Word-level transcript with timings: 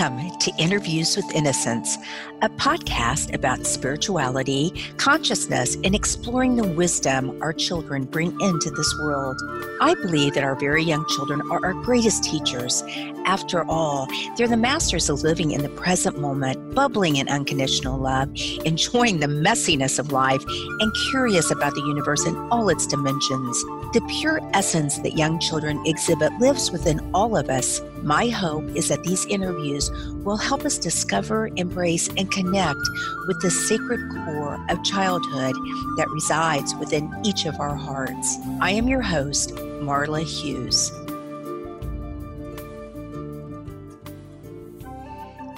Welcome 0.00 0.38
to 0.38 0.52
Interviews 0.56 1.14
with 1.14 1.30
Innocence, 1.34 1.98
a 2.40 2.48
podcast 2.48 3.34
about 3.34 3.66
spirituality, 3.66 4.72
consciousness, 4.96 5.76
and 5.84 5.94
exploring 5.94 6.56
the 6.56 6.66
wisdom 6.66 7.36
our 7.42 7.52
children 7.52 8.04
bring 8.04 8.28
into 8.40 8.70
this 8.70 8.98
world. 9.02 9.38
I 9.78 9.92
believe 9.92 10.32
that 10.34 10.44
our 10.44 10.54
very 10.54 10.82
young 10.82 11.04
children 11.08 11.42
are 11.50 11.62
our 11.62 11.74
greatest 11.74 12.24
teachers. 12.24 12.82
After 13.26 13.64
all, 13.68 14.08
they're 14.36 14.48
the 14.48 14.56
masters 14.56 15.08
of 15.08 15.22
living 15.22 15.52
in 15.52 15.62
the 15.62 15.68
present 15.68 16.18
moment, 16.18 16.74
bubbling 16.74 17.16
in 17.16 17.28
unconditional 17.28 17.98
love, 17.98 18.28
enjoying 18.64 19.20
the 19.20 19.26
messiness 19.26 19.98
of 19.98 20.10
life, 20.10 20.42
and 20.80 20.92
curious 21.10 21.50
about 21.50 21.74
the 21.74 21.82
universe 21.82 22.26
in 22.26 22.34
all 22.50 22.68
its 22.68 22.86
dimensions. 22.86 23.62
The 23.92 24.00
pure 24.20 24.40
essence 24.52 24.98
that 24.98 25.16
young 25.16 25.38
children 25.38 25.80
exhibit 25.86 26.32
lives 26.40 26.70
within 26.70 27.00
all 27.14 27.36
of 27.36 27.50
us. 27.50 27.80
My 28.02 28.28
hope 28.28 28.64
is 28.74 28.88
that 28.88 29.04
these 29.04 29.26
interviews 29.26 29.90
will 30.24 30.36
help 30.36 30.64
us 30.64 30.78
discover, 30.78 31.50
embrace, 31.56 32.08
and 32.16 32.30
connect 32.30 32.80
with 33.26 33.40
the 33.42 33.50
sacred 33.50 34.00
core 34.24 34.64
of 34.68 34.82
childhood 34.82 35.54
that 35.96 36.08
resides 36.10 36.74
within 36.76 37.12
each 37.24 37.46
of 37.46 37.60
our 37.60 37.74
hearts. 37.74 38.38
I 38.60 38.72
am 38.72 38.88
your 38.88 39.02
host, 39.02 39.54
Marla 39.54 40.22
Hughes. 40.22 40.92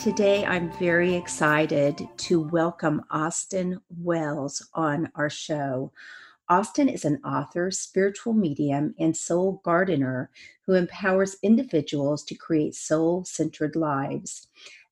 Today, 0.02 0.44
I'm 0.44 0.68
very 0.80 1.14
excited 1.14 2.08
to 2.16 2.40
welcome 2.40 3.04
Austin 3.12 3.80
Wells 3.88 4.68
on 4.74 5.08
our 5.14 5.30
show. 5.30 5.92
Austin 6.48 6.88
is 6.88 7.04
an 7.04 7.20
author, 7.24 7.70
spiritual 7.70 8.32
medium, 8.32 8.96
and 8.98 9.16
soul 9.16 9.60
gardener 9.64 10.28
who 10.66 10.72
empowers 10.72 11.36
individuals 11.44 12.24
to 12.24 12.34
create 12.34 12.74
soul 12.74 13.24
centered 13.24 13.76
lives. 13.76 14.48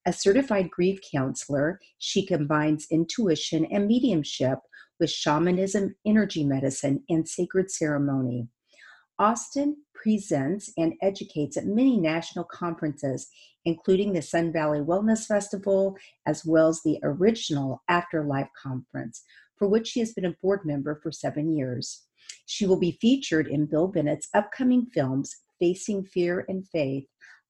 A 0.07 0.13
certified 0.13 0.71
grief 0.71 1.01
counselor, 1.13 1.81
she 1.99 2.25
combines 2.25 2.87
intuition 2.89 3.65
and 3.65 3.89
mediumship 3.89 4.61
with 5.01 5.11
shamanism, 5.11 5.97
energy 6.07 6.45
medicine, 6.45 7.03
and 7.09 7.29
sacred 7.29 7.69
ceremony. 7.69 8.47
Austin 9.19 9.77
presents 10.03 10.73
and 10.77 10.95
educates 11.03 11.57
at 11.57 11.67
many 11.67 11.99
national 11.99 12.45
conferences, 12.45 13.29
including 13.65 14.13
the 14.13 14.23
Sun 14.23 14.53
Valley 14.53 14.81
Wellness 14.81 15.27
Festival, 15.27 15.97
as 16.27 16.45
well 16.45 16.69
as 16.69 16.81
the 16.83 16.99
original 17.03 17.83
Afterlife 17.89 18.49
Conference, 18.61 19.23
for 19.59 19.69
which 19.69 19.89
she 19.89 20.01
has 20.01 20.13
been 20.13 20.25
a 20.25 20.37
board 20.43 20.61
member 20.65 20.99
for 21.03 21.13
seven 21.13 21.57
years. 21.57 22.07
She 22.47 22.67
will 22.67 22.79
be 22.79 22.99
featured 23.01 23.49
in 23.49 23.67
Bill 23.67 23.89
Bennett's 23.89 24.29
upcoming 24.35 24.87
films, 24.93 25.35
Facing 25.59 26.05
Fear 26.05 26.47
and 26.49 26.67
Faith, 26.69 27.05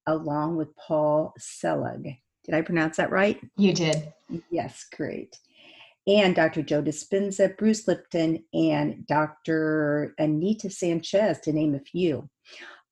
along 0.07 0.57
with 0.57 0.75
Paul 0.77 1.33
Selig. 1.39 2.17
Did 2.45 2.55
I 2.55 2.63
pronounce 2.63 2.97
that 2.97 3.11
right? 3.11 3.41
You 3.57 3.73
did. 3.73 4.13
Yes, 4.51 4.87
great. 4.97 5.37
And 6.07 6.35
Dr. 6.35 6.63
Joe 6.63 6.83
Dispenza, 6.83 7.57
Bruce 7.57 7.87
Lipton, 7.87 8.43
and 8.55 9.07
Dr. 9.07 10.15
Anita 10.19 10.71
Sanchez, 10.71 11.41
to 11.41 11.53
name 11.53 11.75
a 11.75 11.81
few. 11.81 12.29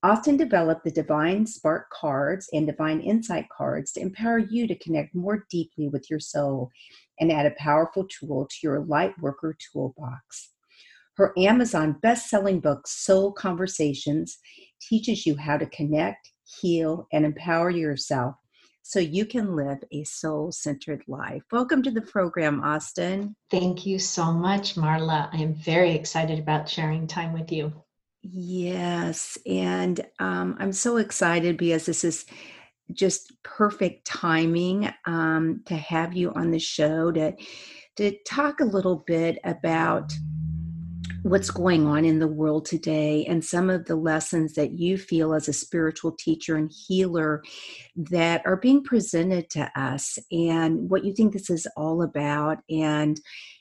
Austin 0.05 0.37
developed 0.37 0.85
the 0.85 0.91
Divine 0.93 1.45
Spark 1.45 1.91
cards 1.91 2.49
and 2.53 2.67
Divine 2.67 3.01
Insight 3.01 3.49
cards 3.49 3.91
to 3.93 4.01
empower 4.01 4.39
you 4.39 4.69
to 4.69 4.79
connect 4.79 5.15
more 5.15 5.45
deeply 5.51 5.89
with 5.89 6.09
your 6.09 6.21
soul 6.21 6.71
and 7.19 7.33
add 7.33 7.47
a 7.47 7.55
powerful 7.59 8.07
tool 8.07 8.47
to 8.49 8.57
your 8.63 8.81
light 8.81 9.19
worker 9.21 9.57
toolbox. 9.73 10.51
Her 11.17 11.33
Amazon 11.37 11.97
best 12.01 12.31
selling 12.31 12.61
book, 12.61 12.87
Soul 12.87 13.33
Conversations, 13.33 14.39
teaches 14.81 15.27
you 15.27 15.37
how 15.37 15.57
to 15.57 15.67
connect, 15.67 16.31
heal, 16.61 17.09
and 17.13 17.25
empower 17.25 17.71
yourself 17.71 18.37
so 18.89 19.01
you 19.01 19.27
can 19.27 19.55
live 19.55 19.85
a 19.93 20.03
soul 20.05 20.51
centered 20.51 21.03
life. 21.07 21.43
Welcome 21.53 21.83
to 21.83 21.91
the 21.91 22.01
program, 22.01 22.65
Austin. 22.65 23.37
Thank 23.51 23.85
you 23.85 23.99
so 23.99 24.33
much, 24.33 24.77
Marla. 24.77 25.29
I 25.31 25.37
am 25.43 25.53
very 25.53 25.91
excited 25.91 26.39
about 26.39 26.71
sharing 26.71 27.07
time 27.07 27.35
with 27.35 27.53
you. 27.53 27.71
Yes, 28.23 29.37
and 29.45 30.01
um, 30.19 30.57
I'm 30.59 30.73
so 30.73 30.97
excited 30.97 31.59
because 31.59 31.85
this 31.85 32.03
is 32.03 32.25
just 32.91 33.31
perfect 33.43 34.07
timing 34.07 34.91
um, 35.05 35.61
to 35.67 35.77
have 35.77 36.17
you 36.17 36.33
on 36.33 36.51
the 36.51 36.59
show 36.59 37.13
to 37.13 37.37
to 37.97 38.17
talk 38.27 38.61
a 38.61 38.65
little 38.65 39.05
bit 39.07 39.39
about 39.45 40.15
what's 41.23 41.51
going 41.51 41.87
on 41.87 42.05
in 42.05 42.19
the 42.19 42.29
world 42.29 42.65
today 42.65 43.25
and 43.27 43.45
some 43.45 43.69
of 43.71 43.87
the 43.87 43.97
lessons 43.97 44.55
that 44.55 44.73
you 44.73 44.97
feel 44.97 45.35
as 45.35 45.49
a 45.49 45.53
spiritual 45.53 46.13
teacher 46.13 46.57
and 46.57 46.73
healer 46.87 47.43
that 47.97 48.43
are 48.47 48.57
being 48.57 48.83
presented 48.83 49.51
to 49.51 49.71
us 49.81 50.19
and 50.31 50.89
what 50.91 51.05
you 51.05 51.13
think 51.13 51.33
this 51.33 51.51
is 51.51 51.67
all 51.77 52.03
about 52.03 52.59
and 52.71 53.21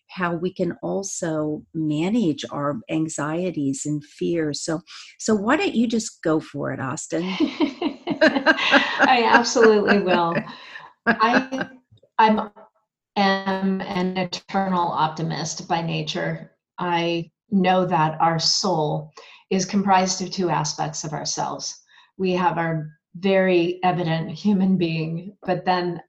how 0.09 0.34
we 0.34 0.53
can 0.53 0.73
also 0.81 1.63
manage 1.73 2.45
our 2.51 2.79
anxieties 2.90 3.85
and 3.85 4.03
fears. 4.03 4.62
So, 4.62 4.81
so 5.19 5.35
why 5.35 5.57
don't 5.57 5.75
you 5.75 5.88
just 5.88 6.24
go 6.24 6.39
for 6.39 6.72
it, 6.72 6.79
Austin? 6.79 7.24
I 8.22 9.28
absolutely 9.29 10.00
will. 10.00 10.35
I 11.06 11.69
I'm 12.18 12.51
am 13.16 13.81
an 13.81 14.18
eternal 14.18 14.88
optimist 14.91 15.68
by 15.68 15.81
nature. 15.81 16.51
I 16.79 17.31
know 17.51 17.85
that 17.85 18.19
our 18.21 18.39
soul 18.39 19.13
is 19.49 19.65
comprised 19.65 20.21
of 20.21 20.31
two 20.31 20.49
aspects 20.49 21.03
of 21.03 21.13
ourselves. 21.13 21.81
We 22.17 22.31
have 22.33 22.57
our 22.57 22.89
very 23.15 23.79
evident 23.83 24.31
human 24.31 24.77
being, 24.77 25.35
but 25.43 25.65
then 25.65 26.01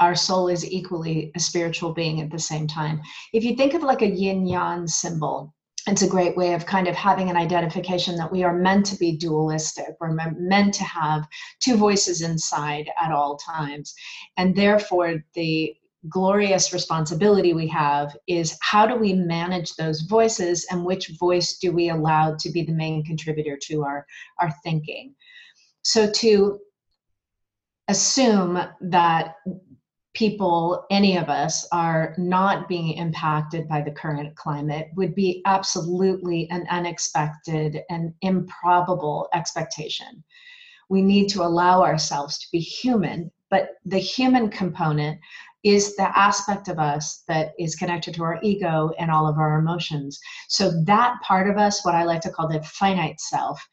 our 0.00 0.14
soul 0.14 0.48
is 0.48 0.70
equally 0.70 1.30
a 1.36 1.40
spiritual 1.40 1.94
being 1.94 2.20
at 2.20 2.30
the 2.30 2.38
same 2.38 2.66
time. 2.66 3.00
If 3.32 3.44
you 3.44 3.56
think 3.56 3.74
of 3.74 3.82
like 3.82 4.02
a 4.02 4.10
yin 4.10 4.46
yang 4.46 4.86
symbol, 4.86 5.54
it's 5.86 6.02
a 6.02 6.08
great 6.08 6.36
way 6.36 6.54
of 6.54 6.66
kind 6.66 6.86
of 6.86 6.94
having 6.94 7.28
an 7.28 7.36
identification 7.36 8.16
that 8.16 8.30
we 8.30 8.44
are 8.44 8.56
meant 8.56 8.86
to 8.86 8.96
be 8.96 9.16
dualistic. 9.16 9.96
We're 10.00 10.16
meant 10.36 10.74
to 10.74 10.84
have 10.84 11.26
two 11.60 11.76
voices 11.76 12.22
inside 12.22 12.88
at 13.00 13.12
all 13.12 13.36
times. 13.36 13.92
And 14.36 14.54
therefore, 14.54 15.24
the 15.34 15.74
glorious 16.08 16.72
responsibility 16.72 17.52
we 17.52 17.68
have 17.68 18.16
is 18.26 18.58
how 18.60 18.86
do 18.86 18.96
we 18.96 19.12
manage 19.12 19.74
those 19.74 20.02
voices 20.02 20.66
and 20.70 20.84
which 20.84 21.12
voice 21.18 21.58
do 21.58 21.72
we 21.72 21.90
allow 21.90 22.34
to 22.38 22.50
be 22.50 22.62
the 22.62 22.72
main 22.72 23.04
contributor 23.04 23.56
to 23.62 23.84
our, 23.84 24.04
our 24.40 24.52
thinking? 24.64 25.14
So, 25.82 26.10
to 26.10 26.58
assume 27.88 28.60
that 28.80 29.34
people, 30.14 30.86
any 30.90 31.16
of 31.16 31.28
us, 31.28 31.66
are 31.72 32.14
not 32.18 32.68
being 32.68 32.92
impacted 32.92 33.68
by 33.68 33.80
the 33.80 33.90
current 33.90 34.34
climate 34.36 34.88
would 34.96 35.14
be 35.14 35.42
absolutely 35.46 36.48
an 36.50 36.66
unexpected 36.70 37.80
and 37.90 38.12
improbable 38.20 39.28
expectation. 39.34 40.22
We 40.88 41.02
need 41.02 41.28
to 41.28 41.42
allow 41.42 41.82
ourselves 41.82 42.38
to 42.38 42.46
be 42.52 42.58
human, 42.58 43.30
but 43.50 43.76
the 43.86 43.98
human 43.98 44.50
component 44.50 45.18
is 45.62 45.96
the 45.96 46.18
aspect 46.18 46.68
of 46.68 46.78
us 46.78 47.22
that 47.28 47.52
is 47.58 47.76
connected 47.76 48.14
to 48.14 48.22
our 48.24 48.38
ego 48.42 48.90
and 48.98 49.10
all 49.10 49.28
of 49.28 49.38
our 49.38 49.58
emotions. 49.58 50.18
So, 50.48 50.70
that 50.84 51.20
part 51.22 51.48
of 51.48 51.56
us, 51.56 51.84
what 51.84 51.94
I 51.94 52.04
like 52.04 52.20
to 52.22 52.30
call 52.30 52.48
the 52.48 52.62
finite 52.62 53.20
self, 53.20 53.64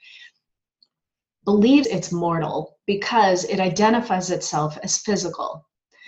believes 1.45 1.87
it's 1.87 2.11
mortal 2.11 2.77
because 2.85 3.43
it 3.45 3.59
identifies 3.59 4.29
itself 4.29 4.77
as 4.83 4.99
physical 4.99 5.65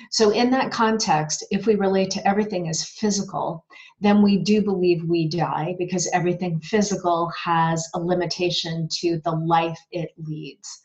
so, 0.09 0.31
in 0.31 0.49
that 0.51 0.71
context, 0.71 1.45
if 1.51 1.67
we 1.67 1.75
relate 1.75 2.09
to 2.11 2.27
everything 2.27 2.67
as 2.67 2.83
physical, 2.83 3.65
then 3.99 4.21
we 4.21 4.37
do 4.37 4.61
believe 4.61 5.03
we 5.03 5.27
die 5.27 5.75
because 5.77 6.09
everything 6.11 6.59
physical 6.61 7.29
has 7.29 7.87
a 7.93 7.99
limitation 7.99 8.87
to 8.99 9.21
the 9.23 9.31
life 9.31 9.79
it 9.91 10.11
leads. 10.17 10.81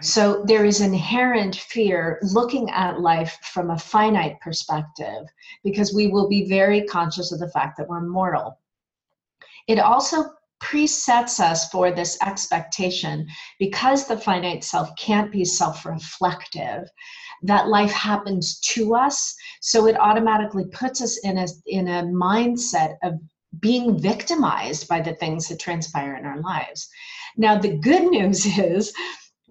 So, 0.00 0.44
there 0.46 0.64
is 0.64 0.80
inherent 0.80 1.56
fear 1.56 2.18
looking 2.22 2.70
at 2.70 3.00
life 3.00 3.38
from 3.52 3.70
a 3.70 3.78
finite 3.78 4.40
perspective 4.40 5.24
because 5.64 5.94
we 5.94 6.08
will 6.08 6.28
be 6.28 6.48
very 6.48 6.82
conscious 6.82 7.32
of 7.32 7.40
the 7.40 7.50
fact 7.50 7.76
that 7.78 7.88
we're 7.88 8.06
mortal. 8.06 8.58
It 9.66 9.78
also 9.78 10.24
presets 10.62 11.40
us 11.40 11.68
for 11.70 11.90
this 11.90 12.16
expectation 12.22 13.26
because 13.58 14.06
the 14.06 14.16
finite 14.16 14.62
self 14.62 14.94
can't 14.96 15.32
be 15.32 15.44
self 15.44 15.84
reflective 15.84 16.88
that 17.42 17.68
life 17.68 17.90
happens 17.90 18.60
to 18.60 18.94
us. 18.94 19.34
So 19.60 19.86
it 19.88 19.98
automatically 19.98 20.66
puts 20.66 21.02
us 21.02 21.18
in 21.24 21.38
a 21.38 21.46
in 21.66 21.88
a 21.88 22.04
mindset 22.04 22.96
of 23.02 23.14
being 23.60 23.98
victimized 23.98 24.88
by 24.88 25.00
the 25.00 25.14
things 25.14 25.48
that 25.48 25.60
transpire 25.60 26.16
in 26.16 26.24
our 26.24 26.40
lives. 26.40 26.88
Now 27.36 27.58
the 27.58 27.76
good 27.76 28.10
news 28.10 28.46
is 28.58 28.92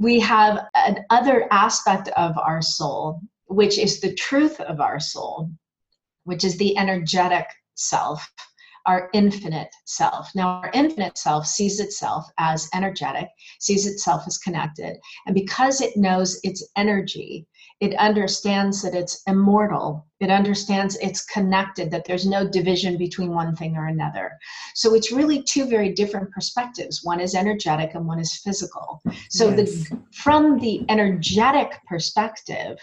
we 0.02 0.20
have 0.20 0.66
another 0.74 1.48
aspect 1.52 2.08
of 2.18 2.36
our 2.38 2.62
soul 2.62 3.22
which 3.46 3.78
is 3.78 4.00
the 4.00 4.14
truth 4.16 4.60
of 4.62 4.82
our 4.82 5.00
soul 5.00 5.50
which 6.24 6.44
is 6.44 6.58
the 6.58 6.76
energetic 6.78 7.46
self 7.76 8.28
our 8.88 9.10
infinite 9.14 9.70
self. 9.86 10.30
Now, 10.34 10.62
our 10.64 10.72
infinite 10.74 11.16
self 11.16 11.46
sees 11.46 11.80
itself 11.80 12.26
as 12.40 12.68
energetic, 12.74 13.28
sees 13.60 13.86
itself 13.86 14.24
as 14.26 14.40
connected, 14.40 14.98
and 15.28 15.36
because 15.36 15.82
it 15.82 15.96
knows 15.96 16.40
its 16.44 16.68
energy, 16.76 17.46
it 17.82 17.96
understands 17.96 18.84
that 18.84 18.94
it's 18.94 19.24
immortal. 19.26 20.06
It 20.20 20.30
understands 20.30 20.98
it's 21.02 21.26
connected, 21.26 21.90
that 21.90 22.06
there's 22.06 22.28
no 22.28 22.48
division 22.48 22.96
between 22.96 23.34
one 23.34 23.56
thing 23.56 23.76
or 23.76 23.88
another. 23.88 24.38
So 24.76 24.94
it's 24.94 25.12
really 25.12 25.42
two 25.42 25.66
very 25.66 25.92
different 25.92 26.30
perspectives. 26.32 27.04
One 27.04 27.20
is 27.20 27.34
energetic 27.34 27.96
and 27.96 28.06
one 28.06 28.20
is 28.20 28.36
physical. 28.36 29.02
So 29.32 29.50
yes. 29.50 29.90
the 29.90 30.00
from 30.14 30.60
the 30.60 30.86
energetic 30.90 31.80
perspective, 31.88 32.78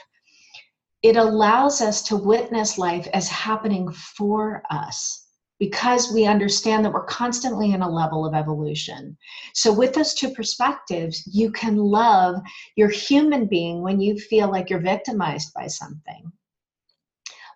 it 1.03 1.17
allows 1.17 1.81
us 1.81 2.03
to 2.09 2.17
witness 2.17 2.77
life 2.77 3.07
as 3.15 3.29
happening 3.29 3.93
for 3.93 4.65
us 4.69 5.28
because 5.59 6.13
we 6.13 6.27
understand 6.27 6.85
that 6.85 6.93
we're 6.93 7.05
constantly 7.05 7.73
in 7.73 7.83
a 7.83 7.91
level 7.91 8.25
of 8.25 8.35
evolution. 8.35 9.17
So, 9.55 9.73
with 9.73 9.95
those 9.95 10.15
two 10.15 10.31
perspectives, 10.31 11.23
you 11.27 11.51
can 11.51 11.77
love 11.77 12.37
your 12.77 12.89
human 12.89 13.47
being 13.47 13.83
when 13.83 14.01
you 14.01 14.19
feel 14.19 14.51
like 14.51 14.71
you're 14.71 14.81
victimized 14.81 15.53
by 15.55 15.67
something 15.67 16.33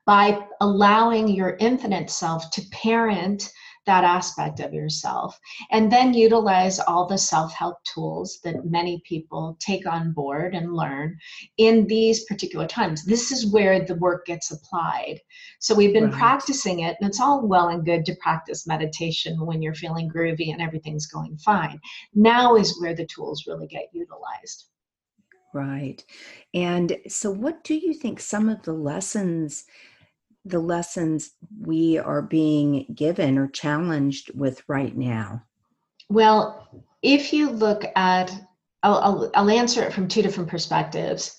by 0.04 0.46
allowing 0.60 1.28
your 1.28 1.56
infinite 1.60 2.10
self 2.10 2.50
to 2.50 2.62
parent 2.72 3.50
that 3.86 4.04
aspect 4.04 4.60
of 4.60 4.72
yourself 4.72 5.38
and 5.70 5.90
then 5.90 6.14
utilize 6.14 6.78
all 6.78 7.06
the 7.06 7.18
self-help 7.18 7.76
tools 7.84 8.38
that 8.44 8.64
many 8.64 9.02
people 9.06 9.56
take 9.60 9.86
on 9.86 10.12
board 10.12 10.54
and 10.54 10.74
learn 10.74 11.16
in 11.58 11.86
these 11.86 12.24
particular 12.24 12.66
times. 12.66 13.04
This 13.04 13.32
is 13.32 13.52
where 13.52 13.84
the 13.84 13.96
work 13.96 14.26
gets 14.26 14.50
applied. 14.50 15.20
So 15.60 15.74
we've 15.74 15.92
been 15.92 16.10
right. 16.10 16.12
practicing 16.12 16.80
it 16.80 16.96
and 17.00 17.08
it's 17.08 17.20
all 17.20 17.46
well 17.46 17.68
and 17.68 17.84
good 17.84 18.04
to 18.06 18.16
practice 18.16 18.66
meditation 18.66 19.44
when 19.44 19.62
you're 19.62 19.74
feeling 19.74 20.10
groovy 20.10 20.52
and 20.52 20.62
everything's 20.62 21.06
going 21.06 21.36
fine. 21.38 21.80
Now 22.14 22.56
is 22.56 22.80
where 22.80 22.94
the 22.94 23.06
tools 23.06 23.44
really 23.46 23.66
get 23.66 23.88
utilized. 23.92 24.66
Right. 25.54 26.02
And 26.54 26.96
so 27.08 27.30
what 27.30 27.62
do 27.62 27.74
you 27.74 27.92
think 27.92 28.20
some 28.20 28.48
of 28.48 28.62
the 28.62 28.72
lessons 28.72 29.66
the 30.44 30.58
lessons 30.58 31.30
we 31.60 31.98
are 31.98 32.22
being 32.22 32.86
given 32.94 33.38
or 33.38 33.48
challenged 33.48 34.30
with 34.34 34.62
right 34.68 34.96
now? 34.96 35.42
Well, 36.08 36.68
if 37.02 37.32
you 37.32 37.50
look 37.50 37.84
at, 37.96 38.32
I'll, 38.82 38.98
I'll, 38.98 39.30
I'll 39.34 39.50
answer 39.50 39.82
it 39.82 39.92
from 39.92 40.08
two 40.08 40.22
different 40.22 40.50
perspectives. 40.50 41.36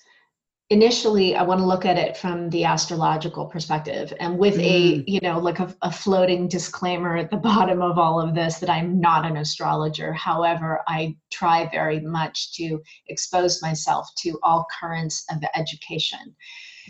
Initially, 0.70 1.36
I 1.36 1.42
want 1.42 1.60
to 1.60 1.66
look 1.66 1.84
at 1.84 1.98
it 1.98 2.16
from 2.16 2.48
the 2.48 2.64
astrological 2.64 3.46
perspective 3.46 4.14
and 4.18 4.38
with 4.38 4.56
mm. 4.56 4.62
a, 4.62 5.04
you 5.06 5.20
know, 5.20 5.38
like 5.38 5.60
a, 5.60 5.74
a 5.82 5.92
floating 5.92 6.48
disclaimer 6.48 7.16
at 7.16 7.30
the 7.30 7.36
bottom 7.50 7.82
of 7.82 7.98
all 7.98 8.18
of 8.18 8.34
this 8.34 8.58
that 8.58 8.70
I'm 8.70 8.98
not 8.98 9.26
an 9.26 9.36
astrologer. 9.36 10.14
However, 10.14 10.80
I 10.88 11.16
try 11.30 11.68
very 11.70 12.00
much 12.00 12.54
to 12.54 12.82
expose 13.08 13.60
myself 13.60 14.08
to 14.20 14.38
all 14.42 14.66
currents 14.80 15.24
of 15.30 15.44
education. 15.54 16.34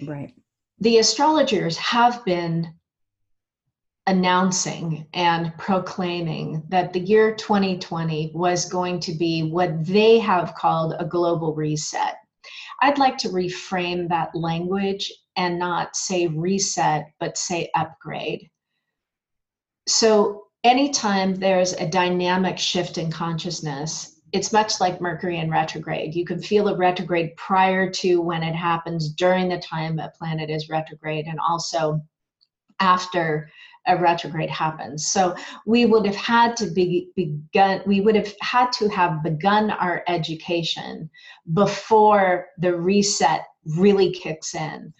Right 0.07 0.33
the 0.85 0.99
astrologers 0.99 1.79
have 1.79 2.23
been 2.27 2.75
announcing 4.07 5.07
and 5.15 5.57
proclaiming 5.57 6.63
that 6.69 6.93
the 6.93 7.01
year 7.01 7.35
2020 7.35 8.33
was 8.35 8.67
going 8.67 9.01
to 9.01 9.15
be 9.15 9.45
what 9.45 9.83
they 9.87 10.19
have 10.19 10.55
called 10.55 10.95
a 10.99 11.07
global 11.07 11.55
reset. 11.55 12.17
I'd 12.83 12.99
like 12.99 13.17
to 13.19 13.31
reframe 13.31 14.11
that 14.11 14.35
language 14.35 15.11
and 15.37 15.59
not 15.59 15.97
say 15.97 16.27
reset, 16.27 17.07
but 17.19 17.39
say 17.39 17.71
upgrade. 17.75 18.51
So, 19.89 20.49
anytime 20.65 21.35
there's 21.35 21.73
a 21.73 21.89
dynamic 21.89 22.59
shift 22.59 22.99
in 22.99 23.11
consciousness, 23.11 24.14
it's 24.35 24.53
much 24.53 24.81
like 24.81 25.01
Mercury 25.01 25.39
in 25.39 25.49
retrograde. 25.49 26.17
You 26.17 26.27
can 26.27 26.43
feel 26.43 26.67
a 26.67 26.77
retrograde 26.77 27.37
prior 27.37 27.89
to 27.89 28.21
when 28.21 28.43
it 28.43 28.55
happens 28.55 29.09
during 29.11 29.49
the 29.49 29.61
time 29.61 30.01
a 30.01 30.09
planet 30.09 30.51
is 30.51 30.69
retrograde 30.69 31.27
and 31.27 31.39
also 31.39 32.03
after 32.81 33.49
a 33.87 33.97
retrograde 33.97 34.51
happens. 34.51 35.07
So 35.07 35.37
we 35.67 35.87
would 35.87 36.05
have 36.05 36.17
had 36.17 36.57
to 36.57 36.67
be 36.67 37.11
begun 37.15 37.83
we 37.87 38.01
would 38.01 38.17
have 38.17 38.35
had 38.41 38.73
to 38.73 38.89
have 38.89 39.23
begun 39.23 39.71
our 39.71 40.03
education 40.09 41.09
before 41.53 42.49
the 42.59 42.75
reset 42.75 43.45
really 43.77 44.11
kicks 44.11 44.57
in. 44.57 44.93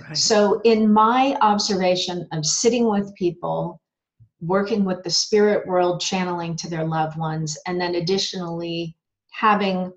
Right. 0.00 0.16
So 0.16 0.60
in 0.64 0.92
my 0.92 1.36
observation 1.42 2.26
of 2.32 2.44
sitting 2.44 2.90
with 2.90 3.14
people 3.14 3.80
working 4.40 4.84
with 4.84 5.02
the 5.02 5.10
spirit 5.10 5.66
world 5.66 6.00
channeling 6.00 6.56
to 6.56 6.70
their 6.70 6.84
loved 6.84 7.18
ones 7.18 7.58
and 7.66 7.80
then 7.80 7.96
additionally 7.96 8.96
having 9.32 9.92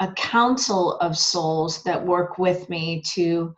a 0.00 0.12
council 0.12 0.98
of 0.98 1.16
souls 1.16 1.82
that 1.84 2.04
work 2.04 2.38
with 2.38 2.68
me 2.68 3.00
to 3.02 3.54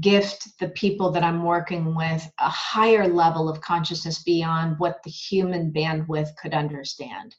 gift 0.00 0.48
the 0.60 0.68
people 0.68 1.10
that 1.10 1.24
I'm 1.24 1.42
working 1.42 1.94
with 1.96 2.30
a 2.38 2.48
higher 2.48 3.08
level 3.08 3.48
of 3.48 3.60
consciousness 3.60 4.22
beyond 4.22 4.78
what 4.78 5.02
the 5.02 5.10
human 5.10 5.72
bandwidth 5.72 6.36
could 6.40 6.54
understand. 6.54 7.34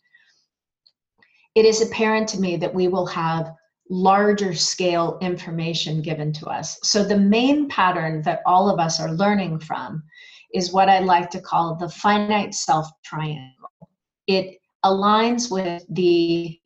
It 1.56 1.66
is 1.66 1.82
apparent 1.82 2.28
to 2.30 2.42
me 2.42 2.58
that 2.58 2.74
we 2.74 2.88
will 2.88 3.06
have 3.06 3.54
larger 3.90 4.54
scale 4.54 5.18
information 5.22 6.02
given 6.02 6.32
to 6.34 6.48
us. 6.48 6.80
So, 6.82 7.04
the 7.04 7.18
main 7.18 7.68
pattern 7.68 8.22
that 8.24 8.42
all 8.46 8.70
of 8.70 8.80
us 8.80 9.00
are 9.00 9.12
learning 9.12 9.60
from 9.60 10.04
is 10.54 10.74
what 10.74 10.90
I 10.90 11.00
like 11.00 11.30
to 11.32 11.42
call 11.42 11.76
the 11.76 11.90
finite 11.90 12.54
self 12.54 12.88
triangle. 13.04 13.70
It 14.28 14.58
aligns 14.84 15.52
with 15.52 15.84
the 15.90 16.60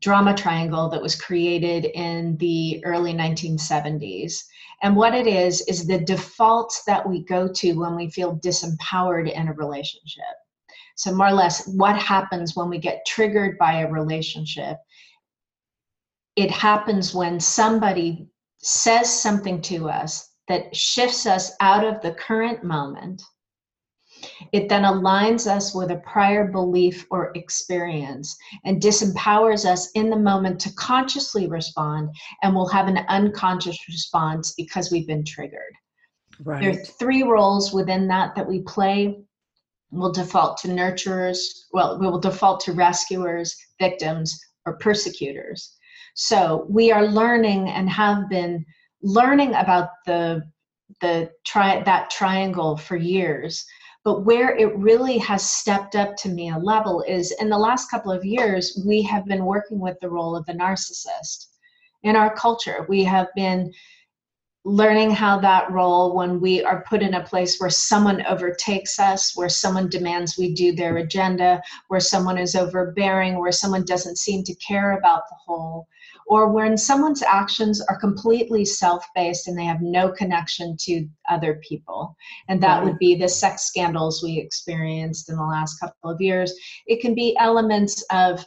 drama 0.00 0.34
triangle 0.34 0.88
that 0.88 1.02
was 1.02 1.20
created 1.20 1.84
in 1.84 2.36
the 2.38 2.82
early 2.84 3.12
1970s. 3.12 4.34
And 4.82 4.96
what 4.96 5.14
it 5.14 5.26
is, 5.26 5.60
is 5.62 5.86
the 5.86 5.98
defaults 5.98 6.82
that 6.86 7.06
we 7.06 7.24
go 7.24 7.48
to 7.52 7.72
when 7.74 7.94
we 7.94 8.10
feel 8.10 8.38
disempowered 8.38 9.30
in 9.30 9.48
a 9.48 9.52
relationship. 9.52 10.24
So, 10.96 11.14
more 11.14 11.28
or 11.28 11.32
less, 11.32 11.66
what 11.66 11.96
happens 11.96 12.56
when 12.56 12.68
we 12.68 12.78
get 12.78 13.06
triggered 13.06 13.58
by 13.58 13.80
a 13.80 13.90
relationship? 13.90 14.78
It 16.36 16.50
happens 16.50 17.14
when 17.14 17.40
somebody 17.40 18.26
says 18.58 19.12
something 19.12 19.60
to 19.62 19.90
us 19.90 20.29
that 20.50 20.74
shifts 20.74 21.26
us 21.26 21.52
out 21.60 21.84
of 21.84 22.02
the 22.02 22.12
current 22.14 22.64
moment. 22.64 23.22
It 24.52 24.68
then 24.68 24.82
aligns 24.82 25.46
us 25.46 25.72
with 25.74 25.92
a 25.92 26.02
prior 26.04 26.48
belief 26.48 27.06
or 27.10 27.30
experience 27.36 28.36
and 28.64 28.82
disempowers 28.82 29.64
us 29.64 29.92
in 29.92 30.10
the 30.10 30.18
moment 30.18 30.60
to 30.62 30.74
consciously 30.74 31.46
respond, 31.46 32.10
and 32.42 32.52
we'll 32.52 32.66
have 32.66 32.88
an 32.88 32.98
unconscious 33.08 33.78
response 33.88 34.52
because 34.56 34.90
we've 34.90 35.06
been 35.06 35.24
triggered. 35.24 35.72
Right. 36.42 36.60
There 36.60 36.70
are 36.72 36.84
three 36.84 37.22
roles 37.22 37.72
within 37.72 38.08
that 38.08 38.34
that 38.34 38.48
we 38.48 38.62
play. 38.62 39.20
We'll 39.92 40.12
default 40.12 40.58
to 40.58 40.68
nurturers, 40.68 41.38
well, 41.72 41.98
we 41.98 42.08
will 42.08 42.20
default 42.20 42.60
to 42.62 42.72
rescuers, 42.72 43.56
victims, 43.78 44.38
or 44.66 44.78
persecutors. 44.78 45.76
So 46.14 46.66
we 46.68 46.90
are 46.90 47.06
learning 47.06 47.68
and 47.68 47.88
have 47.88 48.28
been 48.28 48.64
learning 49.02 49.54
about 49.54 49.90
the 50.06 50.42
the 51.00 51.30
tri- 51.44 51.82
that 51.84 52.10
triangle 52.10 52.76
for 52.76 52.96
years. 52.96 53.64
But 54.02 54.24
where 54.24 54.56
it 54.56 54.74
really 54.76 55.18
has 55.18 55.48
stepped 55.48 55.94
up 55.94 56.16
to 56.18 56.28
me 56.28 56.50
a 56.50 56.58
level 56.58 57.02
is 57.06 57.32
in 57.40 57.48
the 57.48 57.58
last 57.58 57.90
couple 57.90 58.10
of 58.10 58.24
years 58.24 58.82
we 58.86 59.02
have 59.02 59.26
been 59.26 59.44
working 59.44 59.78
with 59.78 59.98
the 60.00 60.10
role 60.10 60.34
of 60.34 60.46
the 60.46 60.54
narcissist 60.54 61.46
in 62.02 62.16
our 62.16 62.34
culture. 62.34 62.86
We 62.88 63.04
have 63.04 63.28
been 63.36 63.72
learning 64.64 65.10
how 65.10 65.38
that 65.38 65.70
role 65.70 66.14
when 66.14 66.40
we 66.40 66.62
are 66.62 66.84
put 66.86 67.02
in 67.02 67.14
a 67.14 67.24
place 67.24 67.58
where 67.58 67.70
someone 67.70 68.24
overtakes 68.26 68.98
us 68.98 69.34
where 69.34 69.48
someone 69.48 69.88
demands 69.88 70.36
we 70.36 70.52
do 70.52 70.72
their 70.72 70.98
agenda 70.98 71.62
where 71.88 72.00
someone 72.00 72.36
is 72.36 72.54
overbearing 72.54 73.38
where 73.38 73.52
someone 73.52 73.84
doesn't 73.86 74.18
seem 74.18 74.44
to 74.44 74.54
care 74.56 74.98
about 74.98 75.22
the 75.30 75.36
whole 75.46 75.88
or 76.30 76.48
when 76.48 76.78
someone's 76.78 77.22
actions 77.22 77.82
are 77.82 77.98
completely 77.98 78.64
self 78.64 79.04
based 79.16 79.48
and 79.48 79.58
they 79.58 79.64
have 79.64 79.82
no 79.82 80.12
connection 80.12 80.76
to 80.78 81.04
other 81.28 81.60
people. 81.68 82.16
And 82.48 82.62
that 82.62 82.78
right. 82.78 82.84
would 82.84 82.98
be 82.98 83.16
the 83.16 83.28
sex 83.28 83.64
scandals 83.64 84.22
we 84.22 84.38
experienced 84.38 85.28
in 85.28 85.36
the 85.36 85.42
last 85.42 85.80
couple 85.80 86.08
of 86.08 86.20
years. 86.20 86.54
It 86.86 87.00
can 87.00 87.16
be 87.16 87.36
elements 87.38 88.04
of 88.12 88.44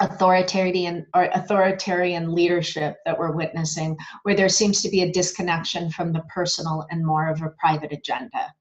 authoritarian 0.00 1.06
or 1.14 1.28
authoritarian 1.34 2.34
leadership 2.34 2.96
that 3.04 3.16
we're 3.16 3.36
witnessing 3.36 3.96
where 4.22 4.34
there 4.34 4.48
seems 4.48 4.80
to 4.82 4.88
be 4.88 5.02
a 5.02 5.12
disconnection 5.12 5.90
from 5.90 6.12
the 6.12 6.24
personal 6.34 6.86
and 6.90 7.04
more 7.06 7.28
of 7.28 7.42
a 7.42 7.54
private 7.60 7.92
agenda 7.92 8.52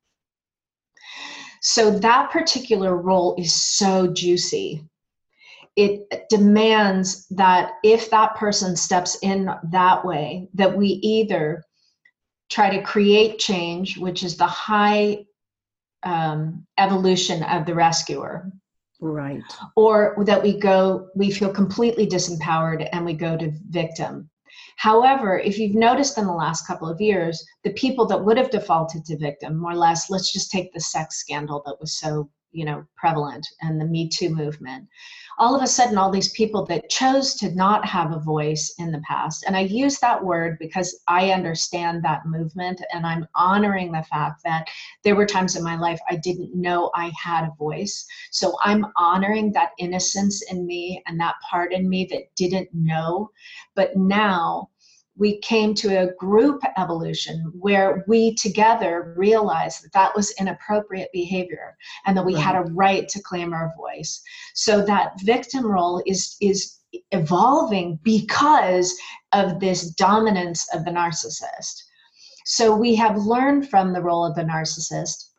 so 1.63 1.89
that 1.89 2.29
particular 2.29 2.97
role 2.97 3.33
is 3.39 3.51
so 3.51 4.13
juicy 4.13 4.85
it 5.75 6.30
demands 6.30 7.25
that 7.30 7.74
if 7.84 8.10
that 8.12 8.36
person 8.36 8.75
steps 8.75 9.18
in 9.22 9.50
that 9.72 10.06
way 10.06 10.48
that 10.53 10.75
we 10.75 10.88
either 10.88 11.63
try 12.50 12.75
to 12.75 12.84
create 12.84 13.39
change 13.39 13.98
which 13.98 14.24
is 14.24 14.38
the 14.38 14.46
high 14.46 15.25
um, 16.03 16.65
evolution 16.77 17.44
of 17.44 17.65
the 17.65 17.74
rescuer 17.74 18.51
right. 19.00 19.42
or 19.75 20.15
that 20.25 20.44
we 20.44 20.60
go 20.60 21.10
we 21.15 21.32
feel 21.32 21.51
completely 21.51 22.06
disempowered 22.06 22.88
and 22.92 23.03
we 23.06 23.13
go 23.13 23.36
to 23.38 23.51
victim. 23.70 24.30
However 24.77 25.39
if 25.39 25.58
you've 25.58 25.75
noticed 25.75 26.18
in 26.18 26.25
the 26.25 26.34
last 26.34 26.68
couple 26.68 26.88
of 26.88 27.01
years 27.01 27.44
the 27.63 27.72
people 27.72 28.06
that 28.08 28.24
would 28.24 28.38
have 28.38 28.51
defaulted 28.51 29.06
to 29.06 29.18
victim 29.18 29.58
more 29.58 29.72
or 29.72 29.75
less 29.75 30.12
let's 30.12 30.32
just 30.32 30.51
take 30.51 30.72
the 30.74 30.80
sex 30.80 31.18
scandal 31.18 31.63
that 31.65 31.80
was 31.80 31.98
so 31.98 32.30
you 32.53 32.65
know 32.65 32.86
prevalent 32.95 33.45
and 33.62 33.79
the 33.79 33.86
me 33.86 34.07
too 34.07 34.29
movement. 34.29 34.88
All 35.39 35.55
of 35.55 35.63
a 35.63 35.67
sudden 35.67 35.98
all 35.98 36.12
these 36.12 36.31
people 36.31 36.65
that 36.67 36.89
chose 36.89 37.36
to 37.36 37.53
not 37.55 37.86
have 37.86 38.12
a 38.12 38.19
voice 38.19 38.74
in 38.77 38.91
the 38.91 39.01
past 39.07 39.43
and 39.48 39.57
i 39.57 39.62
use 39.62 40.00
that 40.00 40.24
word 40.24 40.57
because 40.60 41.00
i 41.07 41.31
understand 41.31 42.03
that 42.03 42.25
movement 42.25 42.81
and 42.93 43.05
i'm 43.05 43.27
honoring 43.36 43.91
the 43.91 44.03
fact 44.03 44.41
that 44.43 44.67
there 45.03 45.15
were 45.15 45.25
times 45.25 45.55
in 45.55 45.63
my 45.63 45.75
life 45.75 46.00
i 46.10 46.15
didn't 46.15 46.53
know 46.53 46.91
i 46.95 47.12
had 47.22 47.45
a 47.45 47.55
voice. 47.57 48.05
So 48.31 48.55
i'm 48.63 48.86
honoring 48.95 49.51
that 49.53 49.72
innocence 49.79 50.43
in 50.51 50.65
me 50.65 51.01
and 51.07 51.19
that 51.19 51.36
part 51.50 51.74
in 51.74 51.89
me 51.89 52.07
that 52.12 52.33
didn't 52.36 52.69
know. 52.74 53.29
But 53.75 53.95
now 53.95 54.69
we 55.15 55.39
came 55.39 55.74
to 55.75 56.01
a 56.01 56.13
group 56.15 56.62
evolution 56.77 57.51
where 57.60 58.03
we 58.08 58.34
together 58.36 59.13
realized 59.15 59.84
that 59.84 59.91
that 59.93 60.15
was 60.15 60.34
inappropriate 60.39 61.10
behavior 61.13 61.77
and 62.05 62.17
that 62.17 62.25
we 62.25 62.34
right. 62.36 62.43
had 62.43 62.55
a 62.55 62.72
right 62.72 63.08
to 63.10 63.22
claim 63.22 63.53
our 63.53 63.72
voice. 63.77 64.22
So 64.55 64.84
that 64.86 65.13
victim 65.22 65.65
role 65.65 66.01
is 66.05 66.36
is 66.41 66.79
evolving 67.12 68.00
because 68.03 68.96
of 69.32 69.60
this 69.60 69.91
dominance 69.91 70.67
of 70.74 70.86
the 70.86 70.91
narcissist. 70.91 71.84
So 72.46 72.75
we 72.75 72.96
have 72.96 73.17
learned 73.17 73.70
from 73.70 73.93
the 73.93 74.01
role 74.01 74.25
of 74.25 74.36
the 74.36 74.43
narcissist 74.43 75.29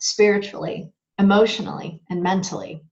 spiritually 0.00 0.92
emotionally 1.18 2.02
and 2.10 2.22
mentally 2.22 2.82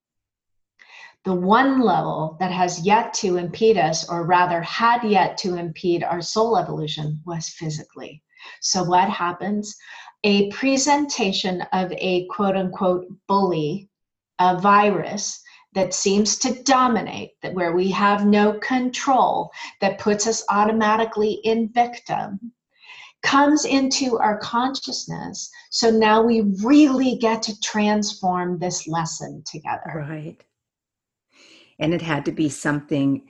the 1.24 1.34
one 1.34 1.80
level 1.80 2.36
that 2.38 2.52
has 2.52 2.84
yet 2.84 3.14
to 3.14 3.38
impede 3.38 3.78
us, 3.78 4.08
or 4.10 4.26
rather 4.26 4.60
had 4.60 5.02
yet 5.04 5.38
to 5.38 5.56
impede 5.56 6.04
our 6.04 6.20
soul 6.20 6.58
evolution, 6.58 7.20
was 7.24 7.48
physically. 7.48 8.22
So, 8.60 8.84
what 8.84 9.08
happens? 9.08 9.74
A 10.24 10.50
presentation 10.50 11.62
of 11.72 11.90
a 11.92 12.26
quote 12.26 12.56
unquote 12.56 13.06
bully, 13.26 13.88
a 14.38 14.60
virus 14.60 15.42
that 15.72 15.94
seems 15.94 16.36
to 16.40 16.62
dominate, 16.62 17.30
that 17.42 17.54
where 17.54 17.72
we 17.72 17.90
have 17.90 18.26
no 18.26 18.58
control, 18.60 19.50
that 19.80 19.98
puts 19.98 20.26
us 20.26 20.44
automatically 20.50 21.40
in 21.44 21.70
victim, 21.70 22.52
comes 23.22 23.64
into 23.64 24.18
our 24.18 24.38
consciousness. 24.38 25.50
So 25.70 25.90
now 25.90 26.22
we 26.22 26.42
really 26.62 27.16
get 27.16 27.42
to 27.44 27.58
transform 27.60 28.58
this 28.58 28.86
lesson 28.86 29.42
together. 29.46 30.04
Right 30.10 30.44
and 31.78 31.94
it 31.94 32.02
had 32.02 32.24
to 32.24 32.32
be 32.32 32.48
something 32.48 33.22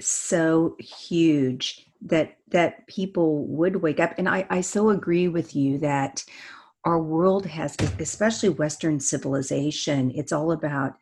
so 0.00 0.76
huge 0.78 1.86
that 2.02 2.36
that 2.48 2.86
people 2.86 3.44
would 3.46 3.76
wake 3.76 4.00
up. 4.00 4.14
And 4.16 4.28
I, 4.28 4.46
I 4.48 4.60
so 4.60 4.90
agree 4.90 5.28
with 5.28 5.56
you 5.56 5.78
that 5.78 6.24
our 6.84 7.00
world 7.00 7.44
has 7.46 7.76
especially 7.98 8.48
western 8.48 9.00
civilization 9.00 10.12
it's 10.14 10.32
all 10.32 10.52
about 10.52 10.94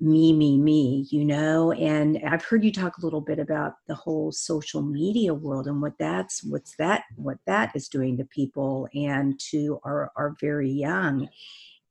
me 0.00 0.32
me 0.32 0.56
me 0.56 1.06
you 1.10 1.24
know? 1.24 1.72
And 1.72 2.18
i've 2.26 2.44
heard 2.44 2.64
you 2.64 2.72
talk 2.72 2.96
a 2.96 3.04
little 3.04 3.20
bit 3.20 3.38
about 3.38 3.74
the 3.86 3.94
whole 3.94 4.32
social 4.32 4.82
media 4.82 5.34
world 5.34 5.66
and 5.66 5.82
what 5.82 5.98
that's 5.98 6.42
what's 6.42 6.74
that 6.76 7.04
what 7.16 7.38
that 7.46 7.72
is 7.74 7.88
doing 7.88 8.16
to 8.16 8.24
people 8.24 8.88
and 8.94 9.38
to 9.50 9.78
our 9.84 10.10
our 10.16 10.34
very 10.40 10.70
young. 10.70 11.28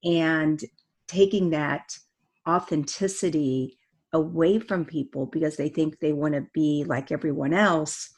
And 0.04 0.62
taking 1.08 1.52
that 1.52 1.98
authenticity 2.48 3.78
away 4.14 4.60
from 4.60 4.86
people 4.86 5.26
because 5.26 5.58
they 5.58 5.70
think 5.70 6.00
they 6.00 6.14
want 6.14 6.34
to 6.34 6.46
be 6.54 6.86
like 6.88 7.12
everyone 7.12 7.54
else 7.54 8.10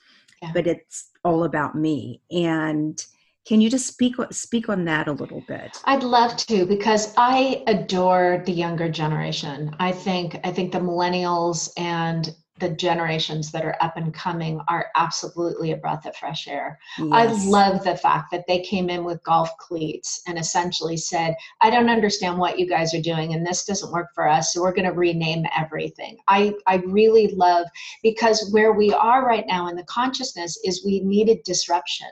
yeah. 0.42 0.52
but 0.54 0.68
it's 0.68 1.10
all 1.24 1.44
about 1.44 1.76
me. 1.76 2.22
And 2.32 3.04
can 3.48 3.62
you 3.62 3.70
just 3.70 3.88
speak 3.88 4.16
speak 4.32 4.70
on 4.70 4.86
that 4.86 5.08
a 5.08 5.12
little 5.12 5.44
bit? 5.48 5.78
I'd 5.86 6.04
love 6.04 6.38
to 6.38 6.66
because 6.66 7.14
i 7.18 7.64
adore 7.68 8.44
the 8.46 8.52
younger 8.52 8.90
generation. 8.90 9.76
I 9.80 9.92
think 9.92 10.40
i 10.44 10.52
think 10.52 10.72
the 10.72 10.80
millennials 10.80 11.70
and 11.78 12.34
the 12.60 12.70
generations 12.70 13.52
that 13.52 13.66
are 13.66 13.78
up 13.82 13.98
and 13.98 14.14
coming 14.14 14.62
are 14.68 14.88
absolutely 14.96 15.72
a 15.72 15.78
breath 15.78 16.06
of 16.06 16.16
fresh 16.16 16.48
air. 16.48 16.80
Yes. 16.98 17.08
I 17.12 17.26
love 17.50 17.84
the 17.84 17.96
fact 17.96 18.32
that 18.32 18.46
they 18.48 18.60
came 18.62 18.90
in 18.90 19.04
with 19.04 19.24
golf 19.24 19.50
cleats 19.58 20.22
and 20.28 20.38
essentially 20.38 20.98
said, 20.98 21.36
I 21.62 21.70
don't 21.70 21.90
understand 21.90 22.38
what 22.38 22.60
you 22.60 22.68
guys 22.68 22.94
are 22.94 23.02
doing 23.02 23.34
and 23.34 23.46
this 23.46 23.66
doesn't 23.66 23.92
work 23.92 24.10
for 24.14 24.28
us, 24.28 24.54
so 24.54 24.62
we're 24.62 24.74
going 24.74 24.90
to 24.90 24.94
rename 24.94 25.46
everything. 25.58 26.18
I, 26.28 26.54
I 26.68 26.78
really 26.88 27.30
love 27.30 27.68
because 28.04 28.50
where 28.52 28.74
we 28.74 28.92
are 28.94 29.26
right 29.26 29.46
now 29.48 29.68
in 29.68 29.76
the 29.76 29.84
consciousness 29.84 30.60
is 30.64 30.86
we 30.86 31.02
needed 31.02 31.40
disruption. 31.44 32.08